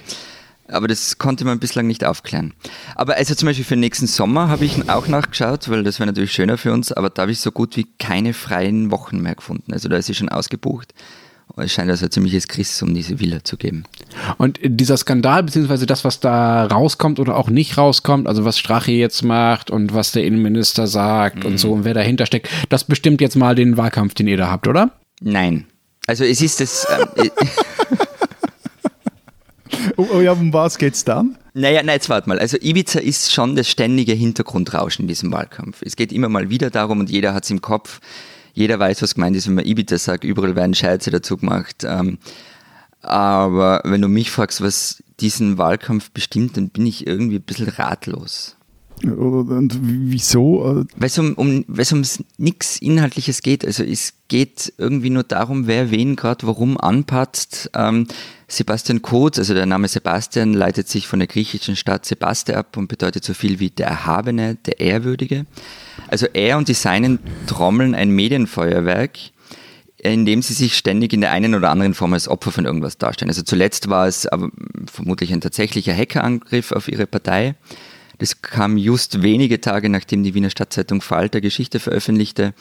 aber 0.69 0.89
das 0.89 1.19
konnte 1.19 1.45
man 1.45 1.59
bislang 1.59 1.87
nicht 1.87 2.05
aufklären. 2.05 2.55
Aber 2.95 3.17
also 3.17 3.35
zum 3.35 3.47
Beispiel 3.47 3.65
für 3.65 3.75
den 3.75 3.81
nächsten 3.81 4.07
Sommer 4.07 4.49
habe 4.49 4.65
ich 4.65 4.89
auch 4.89 5.07
nachgeschaut, 5.07 5.69
weil 5.69 5.83
das 5.83 5.99
wäre 5.99 6.07
natürlich 6.07 6.33
schöner 6.33 6.59
für 6.59 6.73
uns, 6.73 6.93
aber 6.93 7.11
da 7.11 7.23
habe 7.23 7.33
ich 7.33 7.41
so 7.41 7.53
gut 7.53 7.77
wie 7.77 7.87
keine 7.99 8.33
freien 8.33 8.91
Wochen 8.91 9.21
mehr 9.21 9.35
gefunden. 9.35 9.73
Also 9.73 9.89
da 9.89 9.97
ist 9.97 10.07
sie 10.07 10.15
schon 10.15 10.29
ausgebucht. 10.29 10.95
Es 11.57 11.73
scheint 11.73 11.91
also 11.91 12.07
ein 12.07 12.11
ziemliches 12.11 12.49
Christ, 12.49 12.83
um 12.83 12.95
diese 12.95 13.21
Villa 13.21 13.45
zu 13.45 13.57
geben. 13.57 13.85
Und 14.39 14.59
dieser 14.63 14.97
Skandal, 14.97 15.45
beziehungsweise 15.45 15.87
das, 15.87 16.05
was 16.05 16.19
da 16.19 16.67
rauskommt 16.67 17.21
oder 17.21 17.37
auch 17.37 17.49
nicht 17.49 17.79
rauskommt, 17.79 18.27
also 18.27 18.45
was 18.45 18.59
Strache 18.59 18.91
jetzt 18.91 19.23
macht 19.23 19.71
und 19.71 19.95
was 19.95 20.11
der 20.13 20.25
Innenminister 20.25 20.87
sagt 20.87 21.45
mhm. 21.45 21.51
und 21.51 21.59
so 21.59 21.73
und 21.73 21.85
wer 21.85 21.95
dahinter 21.95 22.27
steckt, 22.27 22.49
das 22.71 22.85
bestimmt 22.85 23.21
jetzt 23.21 23.37
mal 23.37 23.55
den 23.55 23.77
Wahlkampf, 23.77 24.15
den 24.15 24.27
ihr 24.27 24.37
da 24.37 24.51
habt, 24.51 24.67
oder? 24.67 24.91
Nein. 25.21 25.67
Also 26.07 26.25
es 26.25 26.41
ist 26.41 26.61
das. 26.61 26.87
Ähm, 26.91 27.31
Oh, 29.97 30.07
oh, 30.15 30.21
ja, 30.21 30.33
um 30.33 30.53
was 30.53 30.79
geht's 30.79 31.05
dann? 31.05 31.37
Naja, 31.55 31.83
nein, 31.83 31.97
jetzt 31.97 32.09
warte 32.09 32.29
mal. 32.29 32.39
Also 32.39 32.57
Ibiza 32.61 33.01
ist 33.01 33.33
schon 33.33 33.57
das 33.57 33.69
ständige 33.69 34.13
Hintergrundrauschen 34.13 35.05
in 35.05 35.09
diesem 35.09 35.33
Wahlkampf. 35.33 35.83
Es 35.83 35.97
geht 35.97 36.13
immer 36.13 36.29
mal 36.29 36.51
wieder 36.51 36.71
darum 36.71 37.01
und 37.01 37.11
jeder 37.11 37.35
hat 37.35 37.45
es 37.45 37.51
im 37.51 37.61
Kopf. 37.61 38.01
Jeder 38.53 38.79
weiß, 38.79 39.03
was 39.03 39.15
gemeint 39.15 39.37
ist, 39.37 39.47
wenn 39.47 39.55
man 39.55 39.67
Ibiza 39.67 39.99
sagt. 39.99 40.25
Überall 40.25 40.57
werden 40.57 40.75
Scheiße 40.75 41.11
dazu 41.11 41.37
gemacht. 41.37 41.85
Ähm, 41.85 42.19
aber 43.03 43.83
wenn 43.85 44.01
du 44.01 44.09
mich 44.09 44.31
fragst, 44.31 44.63
was 44.63 45.03
diesen 45.21 45.59
Wahlkampf 45.59 46.11
bestimmt, 46.11 46.57
dann 46.57 46.71
bin 46.71 46.87
ich 46.87 47.07
irgendwie 47.07 47.37
ein 47.37 47.43
bisschen 47.43 47.69
ratlos. 47.69 48.57
Und 49.03 49.79
wieso? 49.83 50.85
Weil 50.97 51.07
es 51.07 51.19
um, 51.19 51.35
um, 51.35 51.65
nichts 52.39 52.79
Inhaltliches 52.79 53.43
geht. 53.43 53.65
Also 53.65 53.83
es 53.83 54.15
geht 54.29 54.73
irgendwie 54.79 55.11
nur 55.11 55.25
darum, 55.25 55.67
wer 55.67 55.91
wen 55.91 56.17
gerade 56.17 56.47
warum 56.47 56.79
anpatzt. 56.79 57.71
Ähm, 57.75 58.07
Sebastian 58.49 59.03
Kurz, 59.03 59.39
also 59.39 59.53
der 59.53 59.67
Name 59.67 59.89
Sebastian 59.89 60.55
leitet 60.55 60.89
sich 60.89 61.07
von 61.07 61.19
der 61.19 61.29
griechischen 61.29 61.77
Stadt 61.77 62.07
Sebaste 62.07 62.57
ab 62.57 62.77
und 62.77 62.89
bedeutet 62.89 63.25
so 63.25 63.35
viel 63.35 63.59
wie 63.59 63.71
der 63.71 63.89
Erhabene, 63.89 64.55
der 64.55 64.81
Ehrwürdige. 64.81 65.47
Also 66.09 66.27
er 66.33 66.57
und 66.57 66.69
die 66.69 66.75
Seinen 66.75 67.19
trommeln 67.47 67.95
ein 67.95 68.11
Medienfeuerwerk, 68.11 69.19
in 69.99 70.25
dem 70.25 70.41
sie 70.43 70.55
sich 70.55 70.77
ständig 70.77 71.13
in 71.13 71.21
der 71.21 71.33
einen 71.33 71.55
oder 71.55 71.71
anderen 71.71 71.95
Form 71.95 72.15
als 72.15 72.29
Opfer 72.29 72.53
von 72.53 72.65
irgendwas 72.65 72.99
darstellen. 72.99 73.31
Also 73.31 73.43
zuletzt 73.43 73.89
war 73.89 74.07
es 74.07 74.27
aber 74.27 74.51
vermutlich 74.91 75.33
ein 75.33 75.41
tatsächlicher 75.41 75.95
Hackerangriff 75.95 76.73
auf 76.73 76.89
ihre 76.89 77.07
Partei. 77.07 77.57
Das 78.19 78.43
kam 78.43 78.77
just 78.77 79.23
wenige 79.23 79.61
Tage 79.61 79.89
nachdem 79.89 80.23
die 80.23 80.35
Wiener 80.35 80.51
Stadtzeitung 80.51 81.01
Falter 81.01 81.41
Geschichte 81.41 81.81
veröffentlichte, 81.81 82.55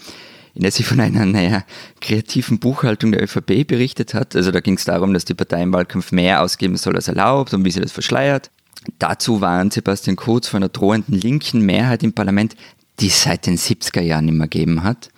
in 0.56 0.62
der 0.62 0.72
sie 0.72 0.84
von 0.84 1.00
einer, 1.00 1.26
naja, 1.26 1.64
kreativen 2.02 2.60
Buchhaltung 2.60 3.12
der 3.12 3.24
ÖVP 3.24 3.68
berichtet 3.68 4.14
hat. 4.14 4.36
Also 4.36 4.52
da 4.52 4.60
ging 4.60 4.76
es 4.76 4.86
darum, 4.86 5.14
dass 5.14 5.26
die 5.26 5.34
Partei 5.34 5.64
im 5.64 5.74
Wahlkampf 5.74 6.12
mehr 6.12 6.42
ausgeben 6.42 6.78
soll 6.78 6.96
als 6.96 7.08
erlaubt 7.08 7.54
und 7.54 7.66
wie 7.66 7.72
sie 7.72 7.82
das 7.82 7.92
verschleiert. 7.92 8.52
Dazu 9.00 9.42
warnt 9.42 9.74
Sebastian 9.74 10.16
Kurz 10.16 10.48
von 10.48 10.62
einer 10.62 10.70
drohenden 10.70 11.20
linken 11.20 11.62
Mehrheit 11.62 12.04
im 12.04 12.14
Parlament, 12.14 12.56
die 13.00 13.08
es 13.08 13.24
seit 13.24 13.48
den 13.48 13.58
70er 13.58 14.02
Jahren 14.02 14.26
nicht 14.26 14.36
mehr 14.36 14.48
gegeben 14.48 14.84
hat. 14.84 15.10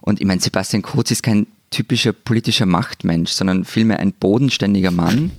Und 0.00 0.20
ich 0.20 0.26
meine, 0.26 0.40
Sebastian 0.40 0.82
Kurz 0.82 1.10
ist 1.10 1.22
kein 1.22 1.46
typischer 1.70 2.12
politischer 2.12 2.66
Machtmensch, 2.66 3.32
sondern 3.32 3.64
vielmehr 3.64 3.98
ein 3.98 4.12
bodenständiger 4.12 4.90
Mann. 4.90 5.32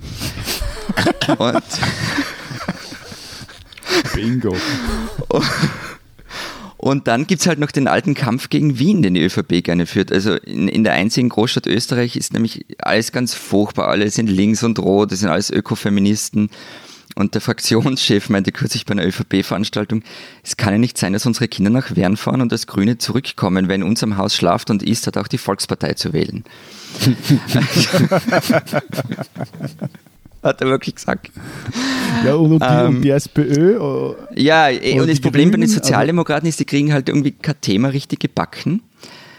und 1.37 1.63
Bingo. 4.13 4.55
Und 6.83 7.07
dann 7.07 7.27
gibt 7.27 7.39
es 7.39 7.47
halt 7.47 7.59
noch 7.59 7.71
den 7.71 7.87
alten 7.87 8.13
Kampf 8.13 8.49
gegen 8.49 8.77
Wien, 8.77 9.01
den 9.01 9.13
die 9.13 9.23
ÖVP 9.23 9.63
gerne 9.63 9.85
führt. 9.85 10.11
Also 10.11 10.33
in, 10.33 10.67
in, 10.67 10.83
der 10.83 10.91
einzigen 10.91 11.29
Großstadt 11.29 11.65
Österreich 11.65 12.17
ist 12.17 12.33
nämlich 12.33 12.65
alles 12.77 13.13
ganz 13.13 13.33
furchtbar. 13.33 13.87
Alle 13.87 14.09
sind 14.09 14.27
links 14.27 14.63
und 14.63 14.79
rot, 14.79 15.13
das 15.13 15.21
sind 15.21 15.29
alles 15.29 15.49
Ökofeministen. 15.49 16.49
Und 17.15 17.35
der 17.35 17.41
Fraktionschef 17.41 18.29
meinte 18.29 18.51
kürzlich 18.51 18.85
bei 18.85 18.93
einer 18.93 19.05
ÖVP-Veranstaltung, 19.05 20.03
es 20.43 20.57
kann 20.57 20.73
ja 20.73 20.79
nicht 20.79 20.97
sein, 20.97 21.13
dass 21.13 21.25
unsere 21.25 21.47
Kinder 21.47 21.69
nach 21.69 21.95
Wern 21.95 22.17
fahren 22.17 22.41
und 22.41 22.51
als 22.51 22.67
Grüne 22.67 22.97
zurückkommen. 22.97 23.69
Wer 23.69 23.75
in 23.75 23.83
unserem 23.83 24.17
Haus 24.17 24.35
schlaft 24.35 24.69
und 24.69 24.83
isst, 24.83 25.07
hat 25.07 25.17
auch 25.17 25.29
die 25.29 25.37
Volkspartei 25.37 25.93
zu 25.93 26.11
wählen. 26.11 26.43
hat 30.43 30.61
er 30.61 30.67
wirklich 30.67 30.95
gesagt. 30.95 31.31
Ja, 32.25 32.35
und, 32.35 32.59
die, 32.59 32.65
ähm, 32.65 32.95
und 32.95 33.01
die 33.01 33.09
SPÖ? 33.09 33.79
Oder, 33.79 34.15
ja, 34.35 34.69
eh, 34.69 34.99
und 34.99 35.09
das 35.09 35.19
Problem 35.19 35.49
Grünen, 35.49 35.61
bei 35.61 35.65
den 35.65 35.73
Sozialdemokraten 35.73 36.47
ist, 36.47 36.59
die 36.59 36.65
kriegen 36.65 36.93
halt 36.93 37.09
irgendwie 37.09 37.31
kein 37.31 37.59
Thema 37.61 37.89
richtig 37.89 38.19
gebacken. 38.19 38.81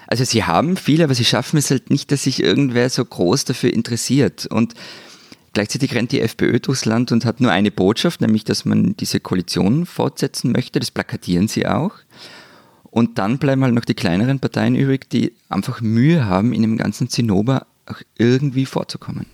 Also 0.06 0.24
sie 0.24 0.44
haben 0.44 0.76
viel, 0.76 1.02
aber 1.02 1.14
sie 1.14 1.24
schaffen 1.24 1.56
es 1.56 1.70
halt 1.70 1.90
nicht, 1.90 2.12
dass 2.12 2.24
sich 2.24 2.42
irgendwer 2.42 2.90
so 2.90 3.04
groß 3.04 3.44
dafür 3.44 3.72
interessiert. 3.72 4.46
Und 4.46 4.74
gleichzeitig 5.52 5.94
rennt 5.94 6.12
die 6.12 6.20
FPÖ 6.20 6.60
durchs 6.60 6.84
Land 6.84 7.10
und 7.12 7.24
hat 7.24 7.40
nur 7.40 7.50
eine 7.50 7.70
Botschaft, 7.70 8.20
nämlich, 8.20 8.44
dass 8.44 8.64
man 8.64 8.96
diese 8.96 9.20
Koalition 9.20 9.86
fortsetzen 9.86 10.52
möchte. 10.52 10.78
Das 10.78 10.90
plakatieren 10.90 11.48
sie 11.48 11.66
auch. 11.66 11.92
Und 12.90 13.18
dann 13.18 13.38
bleiben 13.38 13.64
halt 13.64 13.74
noch 13.74 13.84
die 13.84 13.94
kleineren 13.94 14.38
Parteien 14.38 14.76
übrig, 14.76 15.08
die 15.10 15.32
einfach 15.48 15.80
Mühe 15.80 16.26
haben, 16.26 16.52
in 16.52 16.62
dem 16.62 16.76
ganzen 16.76 17.08
Zinnober 17.08 17.66
auch 17.86 18.00
irgendwie 18.16 18.66
vorzukommen. 18.66 19.26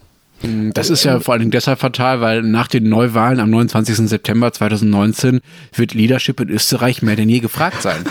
Das 0.42 0.88
ist 0.88 1.04
ja 1.04 1.20
vor 1.20 1.32
allen 1.32 1.40
Dingen 1.40 1.50
deshalb 1.50 1.80
fatal, 1.80 2.20
weil 2.20 2.42
nach 2.42 2.68
den 2.68 2.88
Neuwahlen 2.88 3.40
am 3.40 3.50
29. 3.50 4.08
September 4.08 4.52
2019 4.52 5.40
wird 5.74 5.92
Leadership 5.92 6.40
in 6.40 6.48
Österreich 6.48 7.02
mehr 7.02 7.16
denn 7.16 7.28
je 7.28 7.40
gefragt 7.40 7.82
sein. 7.82 8.04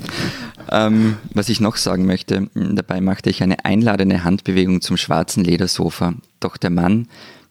ähm, 0.72 1.16
was 1.34 1.50
ich 1.50 1.60
noch 1.60 1.76
sagen 1.76 2.06
möchte, 2.06 2.48
dabei 2.54 3.00
machte 3.02 3.28
ich 3.28 3.42
eine 3.42 3.64
einladende 3.64 4.24
Handbewegung 4.24 4.80
zum 4.80 4.96
schwarzen 4.96 5.44
Ledersofa. 5.44 6.14
Doch 6.40 6.56
der 6.56 6.70
Mann, 6.70 7.08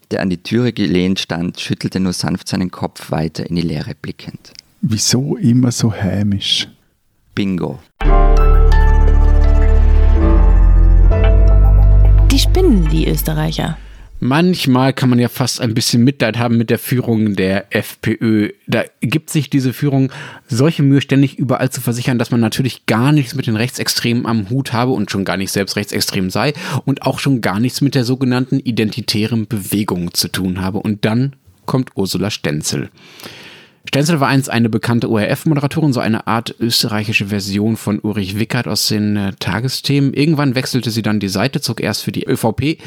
der 0.10 0.22
an 0.22 0.32
die 0.32 0.42
Türe 0.42 0.74
gelehnt 0.74 1.20
stand, 1.20 1.60
schüttelte 1.60 2.00
nur 2.00 2.14
sanft 2.14 2.48
seinen 2.48 2.72
Kopf 2.72 3.12
weiter 3.12 3.48
in 3.48 3.56
die 3.56 3.62
Leere 3.62 3.94
blickend. 3.94 4.54
Wieso 4.82 5.38
immer 5.38 5.72
so 5.72 5.94
hämisch? 5.94 6.68
Bingo. 7.36 7.80
Die 12.32 12.40
spinnen, 12.40 12.90
die 12.90 13.08
Österreicher. 13.08 13.78
Manchmal 14.22 14.92
kann 14.92 15.10
man 15.10 15.20
ja 15.20 15.30
fast 15.30 15.62
ein 15.62 15.74
bisschen 15.74 16.04
Mitleid 16.04 16.38
haben 16.38 16.58
mit 16.58 16.70
der 16.70 16.78
Führung 16.78 17.36
der 17.36 17.74
FPÖ. 17.74 18.50
Da 18.68 18.84
gibt 19.00 19.30
sich 19.30 19.50
diese 19.50 19.72
Führung 19.72 20.12
solche 20.46 20.84
Mühe, 20.84 21.00
ständig 21.00 21.40
überall 21.40 21.70
zu 21.70 21.80
versichern, 21.80 22.20
dass 22.20 22.30
man 22.30 22.42
natürlich 22.42 22.86
gar 22.86 23.14
nichts 23.14 23.34
mit 23.36 23.48
den 23.48 23.56
Rechtsextremen 23.56 24.26
am 24.26 24.50
Hut 24.50 24.74
habe 24.74 24.92
und 24.92 25.10
schon 25.10 25.24
gar 25.24 25.38
nicht 25.38 25.52
selbst 25.52 25.78
rechtsextrem 25.78 26.30
sei 26.30 26.54
und 26.84 27.04
auch 27.04 27.20
schon 27.20 27.40
gar 27.40 27.62
nichts 27.62 27.80
mit 27.80 27.96
der 27.96 28.04
sogenannten 28.04 28.60
identitären 28.60 29.48
Bewegung 29.48 30.14
zu 30.14 30.28
tun 30.28 30.60
habe. 30.60 30.80
Und 30.80 31.06
dann 31.06 31.38
kommt 31.66 31.92
Ursula 31.96 32.30
Stenzel. 32.30 32.90
Stenzel 33.90 34.20
war 34.20 34.28
einst 34.28 34.52
eine 34.52 34.70
bekannte 34.70 35.10
ORF-Moderatorin, 35.10 35.94
so 35.94 36.00
eine 36.00 36.28
Art 36.28 36.54
österreichische 36.60 37.26
Version 37.26 37.76
von 37.76 37.98
Ulrich 38.00 38.38
Wickert 38.38 38.68
aus 38.68 38.88
den 38.88 39.18
äh, 39.18 39.34
Tagesthemen. 39.40 40.14
Irgendwann 40.14 40.54
wechselte 40.54 40.92
sie 40.92 41.02
dann 41.02 41.20
die 41.20 41.28
Seite, 41.28 41.60
zog 41.60 41.82
erst 41.82 42.04
für 42.04 42.12
die 42.12 42.28
ÖVP 42.28 42.78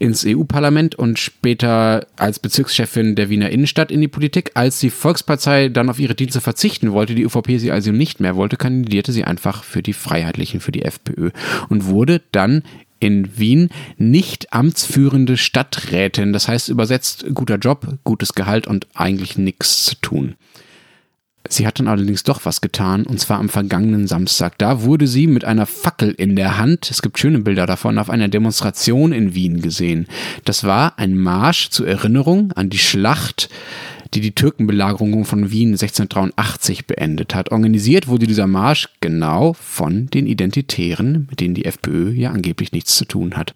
ins 0.00 0.26
EU-Parlament 0.26 0.96
und 0.96 1.20
später 1.20 2.08
als 2.16 2.40
Bezirkschefin 2.40 3.14
der 3.14 3.30
Wiener 3.30 3.50
Innenstadt 3.50 3.92
in 3.92 4.00
die 4.00 4.08
Politik. 4.08 4.50
Als 4.54 4.80
die 4.80 4.90
Volkspartei 4.90 5.68
dann 5.68 5.90
auf 5.90 6.00
ihre 6.00 6.16
Dienste 6.16 6.40
verzichten 6.40 6.90
wollte, 6.90 7.14
die 7.14 7.22
ÖVP 7.22 7.60
sie 7.60 7.70
also 7.70 7.92
nicht 7.92 8.18
mehr 8.18 8.34
wollte, 8.34 8.56
kandidierte 8.56 9.12
sie 9.12 9.22
einfach 9.22 9.62
für 9.62 9.84
die 9.84 9.92
Freiheitlichen, 9.92 10.58
für 10.58 10.72
die 10.72 10.82
FPÖ 10.82 11.30
und 11.68 11.86
wurde 11.86 12.20
dann 12.32 12.64
in 13.00 13.38
Wien 13.38 13.70
nicht 13.96 14.52
amtsführende 14.52 15.36
Stadträtin. 15.36 16.32
Das 16.32 16.48
heißt 16.48 16.68
übersetzt 16.68 17.26
guter 17.34 17.56
Job, 17.56 17.86
gutes 18.04 18.34
Gehalt 18.34 18.66
und 18.66 18.86
eigentlich 18.94 19.38
nichts 19.38 19.84
zu 19.84 19.94
tun. 19.96 20.34
Sie 21.50 21.66
hat 21.66 21.78
dann 21.78 21.88
allerdings 21.88 22.24
doch 22.24 22.44
was 22.44 22.60
getan, 22.60 23.04
und 23.04 23.20
zwar 23.20 23.38
am 23.38 23.48
vergangenen 23.48 24.06
Samstag. 24.06 24.58
Da 24.58 24.82
wurde 24.82 25.06
sie 25.06 25.26
mit 25.26 25.44
einer 25.44 25.64
Fackel 25.64 26.10
in 26.10 26.36
der 26.36 26.58
Hand, 26.58 26.90
es 26.90 27.00
gibt 27.00 27.18
schöne 27.18 27.38
Bilder 27.38 27.64
davon, 27.64 27.98
auf 27.98 28.10
einer 28.10 28.28
Demonstration 28.28 29.12
in 29.12 29.34
Wien 29.34 29.62
gesehen. 29.62 30.06
Das 30.44 30.64
war 30.64 30.98
ein 30.98 31.16
Marsch 31.16 31.70
zur 31.70 31.88
Erinnerung 31.88 32.52
an 32.52 32.68
die 32.68 32.78
Schlacht 32.78 33.48
die 34.14 34.20
die 34.20 34.34
Türkenbelagerung 34.34 35.24
von 35.24 35.50
Wien 35.50 35.70
1683 35.70 36.86
beendet 36.86 37.34
hat. 37.34 37.52
Organisiert 37.52 38.08
wurde 38.08 38.26
dieser 38.26 38.46
Marsch 38.46 38.88
genau 39.00 39.52
von 39.54 40.06
den 40.06 40.26
Identitären, 40.26 41.26
mit 41.30 41.40
denen 41.40 41.54
die 41.54 41.64
FPÖ 41.64 42.12
ja 42.12 42.30
angeblich 42.30 42.72
nichts 42.72 42.94
zu 42.96 43.04
tun 43.04 43.36
hat. 43.36 43.54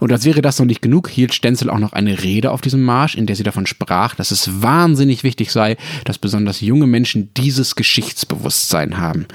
Und 0.00 0.12
als 0.12 0.24
wäre 0.24 0.42
das 0.42 0.58
noch 0.58 0.66
nicht 0.66 0.82
genug, 0.82 1.08
hielt 1.08 1.34
Stenzel 1.34 1.70
auch 1.70 1.78
noch 1.78 1.92
eine 1.92 2.22
Rede 2.22 2.52
auf 2.52 2.60
diesem 2.60 2.82
Marsch, 2.82 3.16
in 3.16 3.26
der 3.26 3.36
sie 3.36 3.42
davon 3.42 3.66
sprach, 3.66 4.14
dass 4.14 4.30
es 4.30 4.62
wahnsinnig 4.62 5.24
wichtig 5.24 5.50
sei, 5.50 5.76
dass 6.04 6.18
besonders 6.18 6.60
junge 6.60 6.86
Menschen 6.86 7.30
dieses 7.36 7.74
Geschichtsbewusstsein 7.74 8.98
haben. 8.98 9.26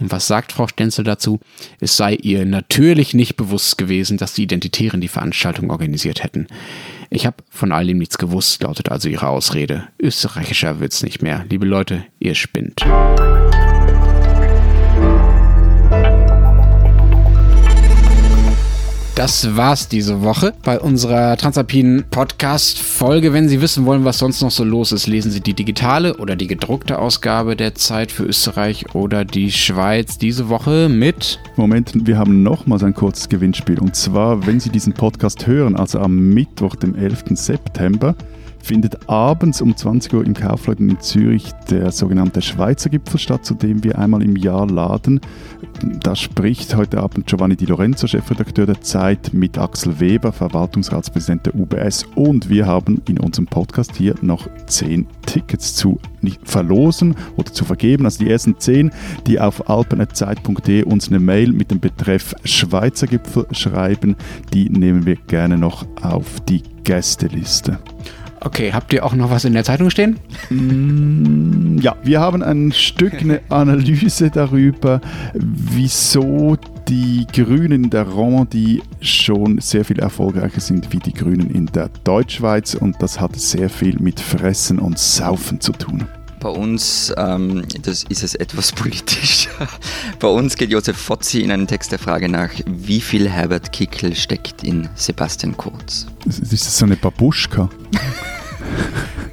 Und 0.00 0.10
was 0.10 0.26
sagt 0.26 0.52
Frau 0.52 0.66
Stenzel 0.66 1.04
dazu? 1.04 1.40
Es 1.78 1.96
sei 1.96 2.14
ihr 2.14 2.46
natürlich 2.46 3.12
nicht 3.12 3.36
bewusst 3.36 3.76
gewesen, 3.76 4.16
dass 4.16 4.32
die 4.32 4.44
Identitären 4.44 5.00
die 5.00 5.08
Veranstaltung 5.08 5.70
organisiert 5.70 6.24
hätten. 6.24 6.46
Ich 7.12 7.26
habe 7.26 7.38
von 7.50 7.72
all 7.72 7.88
dem 7.88 7.98
nichts 7.98 8.18
gewusst, 8.18 8.62
lautet 8.62 8.88
also 8.90 9.08
ihre 9.08 9.28
Ausrede. 9.28 9.88
Österreichischer 9.98 10.78
wird's 10.78 11.02
nicht 11.02 11.22
mehr. 11.22 11.44
Liebe 11.50 11.66
Leute, 11.66 12.04
ihr 12.20 12.36
spinnt. 12.36 12.82
Das 19.20 19.54
war's 19.54 19.86
diese 19.86 20.22
Woche 20.22 20.54
bei 20.64 20.80
unserer 20.80 21.36
Transalpinen 21.36 22.04
Podcast 22.10 22.78
Folge. 22.78 23.34
Wenn 23.34 23.50
Sie 23.50 23.60
wissen 23.60 23.84
wollen, 23.84 24.06
was 24.06 24.16
sonst 24.16 24.40
noch 24.40 24.50
so 24.50 24.64
los 24.64 24.92
ist, 24.92 25.06
lesen 25.06 25.30
Sie 25.30 25.42
die 25.42 25.52
digitale 25.52 26.16
oder 26.16 26.36
die 26.36 26.46
gedruckte 26.46 26.98
Ausgabe 26.98 27.54
der 27.54 27.74
Zeit 27.74 28.12
für 28.12 28.24
Österreich 28.24 28.94
oder 28.94 29.26
die 29.26 29.52
Schweiz 29.52 30.16
diese 30.16 30.48
Woche 30.48 30.88
mit. 30.88 31.38
Moment, 31.56 31.92
wir 32.06 32.16
haben 32.16 32.42
nochmals 32.42 32.82
ein 32.82 32.94
kurzes 32.94 33.28
Gewinnspiel. 33.28 33.78
Und 33.78 33.94
zwar, 33.94 34.46
wenn 34.46 34.58
Sie 34.58 34.70
diesen 34.70 34.94
Podcast 34.94 35.46
hören, 35.46 35.76
also 35.76 35.98
am 35.98 36.30
Mittwoch, 36.30 36.74
dem 36.74 36.94
11. 36.94 37.24
September, 37.34 38.14
findet 38.62 39.08
abends 39.08 39.60
um 39.60 39.76
20 39.76 40.14
Uhr 40.14 40.24
im 40.24 40.34
Kaufleuten 40.34 40.88
in 40.88 41.00
Zürich 41.00 41.52
der 41.70 41.90
sogenannte 41.90 42.42
Schweizer 42.42 42.90
Gipfel 42.90 43.18
statt, 43.18 43.44
zu 43.44 43.54
dem 43.54 43.82
wir 43.82 43.98
einmal 43.98 44.22
im 44.22 44.36
Jahr 44.36 44.68
laden. 44.68 45.20
Da 46.02 46.14
spricht 46.14 46.76
heute 46.76 46.98
Abend 46.98 47.26
Giovanni 47.26 47.56
Di 47.56 47.66
Lorenzo, 47.66 48.06
Chefredakteur 48.06 48.66
der 48.66 48.80
Zeit, 48.80 49.32
mit 49.32 49.58
Axel 49.58 49.98
Weber, 50.00 50.32
Verwaltungsratspräsident 50.32 51.46
der 51.46 51.54
UBS 51.54 52.06
und 52.14 52.48
wir 52.48 52.66
haben 52.66 53.00
in 53.08 53.18
unserem 53.18 53.46
Podcast 53.46 53.96
hier 53.96 54.14
noch 54.20 54.48
zehn 54.66 55.06
Tickets 55.26 55.74
zu 55.74 55.98
verlosen 56.44 57.14
oder 57.36 57.52
zu 57.52 57.64
vergeben. 57.64 58.04
Also 58.04 58.24
die 58.24 58.30
ersten 58.30 58.58
zehn, 58.58 58.90
die 59.26 59.40
auf 59.40 59.68
alpenerzeit.de 59.68 60.84
uns 60.84 61.08
eine 61.08 61.20
Mail 61.20 61.52
mit 61.52 61.70
dem 61.70 61.80
Betreff 61.80 62.34
Schweizer 62.44 63.06
Gipfel 63.06 63.46
schreiben, 63.52 64.16
die 64.52 64.68
nehmen 64.68 65.06
wir 65.06 65.16
gerne 65.16 65.56
noch 65.56 65.86
auf 66.02 66.40
die 66.40 66.62
Gästeliste. 66.84 67.78
Okay, 68.42 68.72
habt 68.72 68.92
ihr 68.94 69.04
auch 69.04 69.14
noch 69.14 69.30
was 69.30 69.44
in 69.44 69.52
der 69.52 69.64
Zeitung 69.64 69.90
stehen? 69.90 70.18
Mm, 70.48 71.78
ja, 71.78 71.94
wir 72.02 72.20
haben 72.20 72.42
ein 72.42 72.72
Stück 72.72 73.20
eine 73.20 73.42
Analyse 73.50 74.30
darüber, 74.30 75.00
wieso 75.34 76.56
die 76.88 77.26
Grünen 77.32 77.84
in 77.84 77.90
der 77.90 78.08
Romandie 78.08 78.82
schon 79.02 79.60
sehr 79.60 79.84
viel 79.84 79.98
erfolgreicher 79.98 80.60
sind 80.60 80.92
wie 80.92 80.98
die 80.98 81.12
Grünen 81.12 81.50
in 81.50 81.66
der 81.66 81.90
Deutschschweiz 82.04 82.74
und 82.74 82.96
das 83.00 83.20
hat 83.20 83.36
sehr 83.36 83.68
viel 83.68 83.98
mit 84.00 84.18
Fressen 84.18 84.78
und 84.78 84.98
Saufen 84.98 85.60
zu 85.60 85.72
tun. 85.72 86.06
Bei 86.40 86.48
uns 86.48 87.12
ähm, 87.18 87.64
das 87.82 88.04
ist 88.04 88.22
es 88.22 88.34
etwas 88.34 88.72
politisch. 88.72 89.48
Bei 90.18 90.28
uns 90.28 90.56
geht 90.56 90.70
Josef 90.70 90.96
Fotzi 90.96 91.42
in 91.42 91.50
einem 91.50 91.66
Text 91.66 91.92
der 91.92 91.98
Frage 91.98 92.28
nach, 92.28 92.50
wie 92.66 93.00
viel 93.00 93.28
Herbert 93.28 93.72
Kickel 93.72 94.14
steckt 94.16 94.64
in 94.64 94.88
Sebastian 94.94 95.56
Kurz. 95.56 96.06
Ist 96.26 96.52
das 96.52 96.78
so 96.78 96.86
eine 96.86 96.96
Babuschka? 96.96 97.68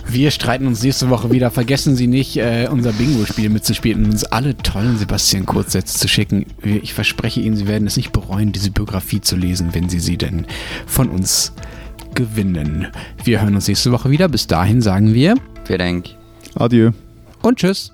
Wir 0.09 0.31
streiten 0.31 0.67
uns 0.67 0.83
nächste 0.83 1.09
Woche 1.09 1.31
wieder. 1.31 1.51
Vergessen 1.51 1.95
Sie 1.95 2.07
nicht, 2.07 2.37
äh, 2.37 2.67
unser 2.71 2.93
Bingo-Spiel 2.93 3.49
mitzuspielen 3.49 4.05
und 4.05 4.11
uns 4.11 4.23
alle 4.23 4.57
tollen 4.57 4.97
Sebastian 4.97 5.45
Kurzsätze 5.45 5.97
zu 5.97 6.07
schicken. 6.07 6.45
Ich 6.63 6.93
verspreche 6.93 7.41
Ihnen, 7.41 7.55
Sie 7.55 7.67
werden 7.67 7.87
es 7.87 7.97
nicht 7.97 8.13
bereuen, 8.13 8.51
diese 8.51 8.71
Biografie 8.71 9.21
zu 9.21 9.35
lesen, 9.35 9.69
wenn 9.73 9.89
Sie 9.89 9.99
sie 9.99 10.17
denn 10.17 10.45
von 10.85 11.09
uns 11.09 11.53
gewinnen. 12.15 12.87
Wir 13.23 13.41
hören 13.41 13.55
uns 13.55 13.67
nächste 13.67 13.91
Woche 13.91 14.09
wieder. 14.09 14.27
Bis 14.27 14.47
dahin 14.47 14.81
sagen 14.81 15.13
wir. 15.13 15.35
Vielen 15.65 15.79
Dank. 15.79 16.16
Adieu. 16.59 16.91
Und 17.41 17.59
tschüss. 17.59 17.91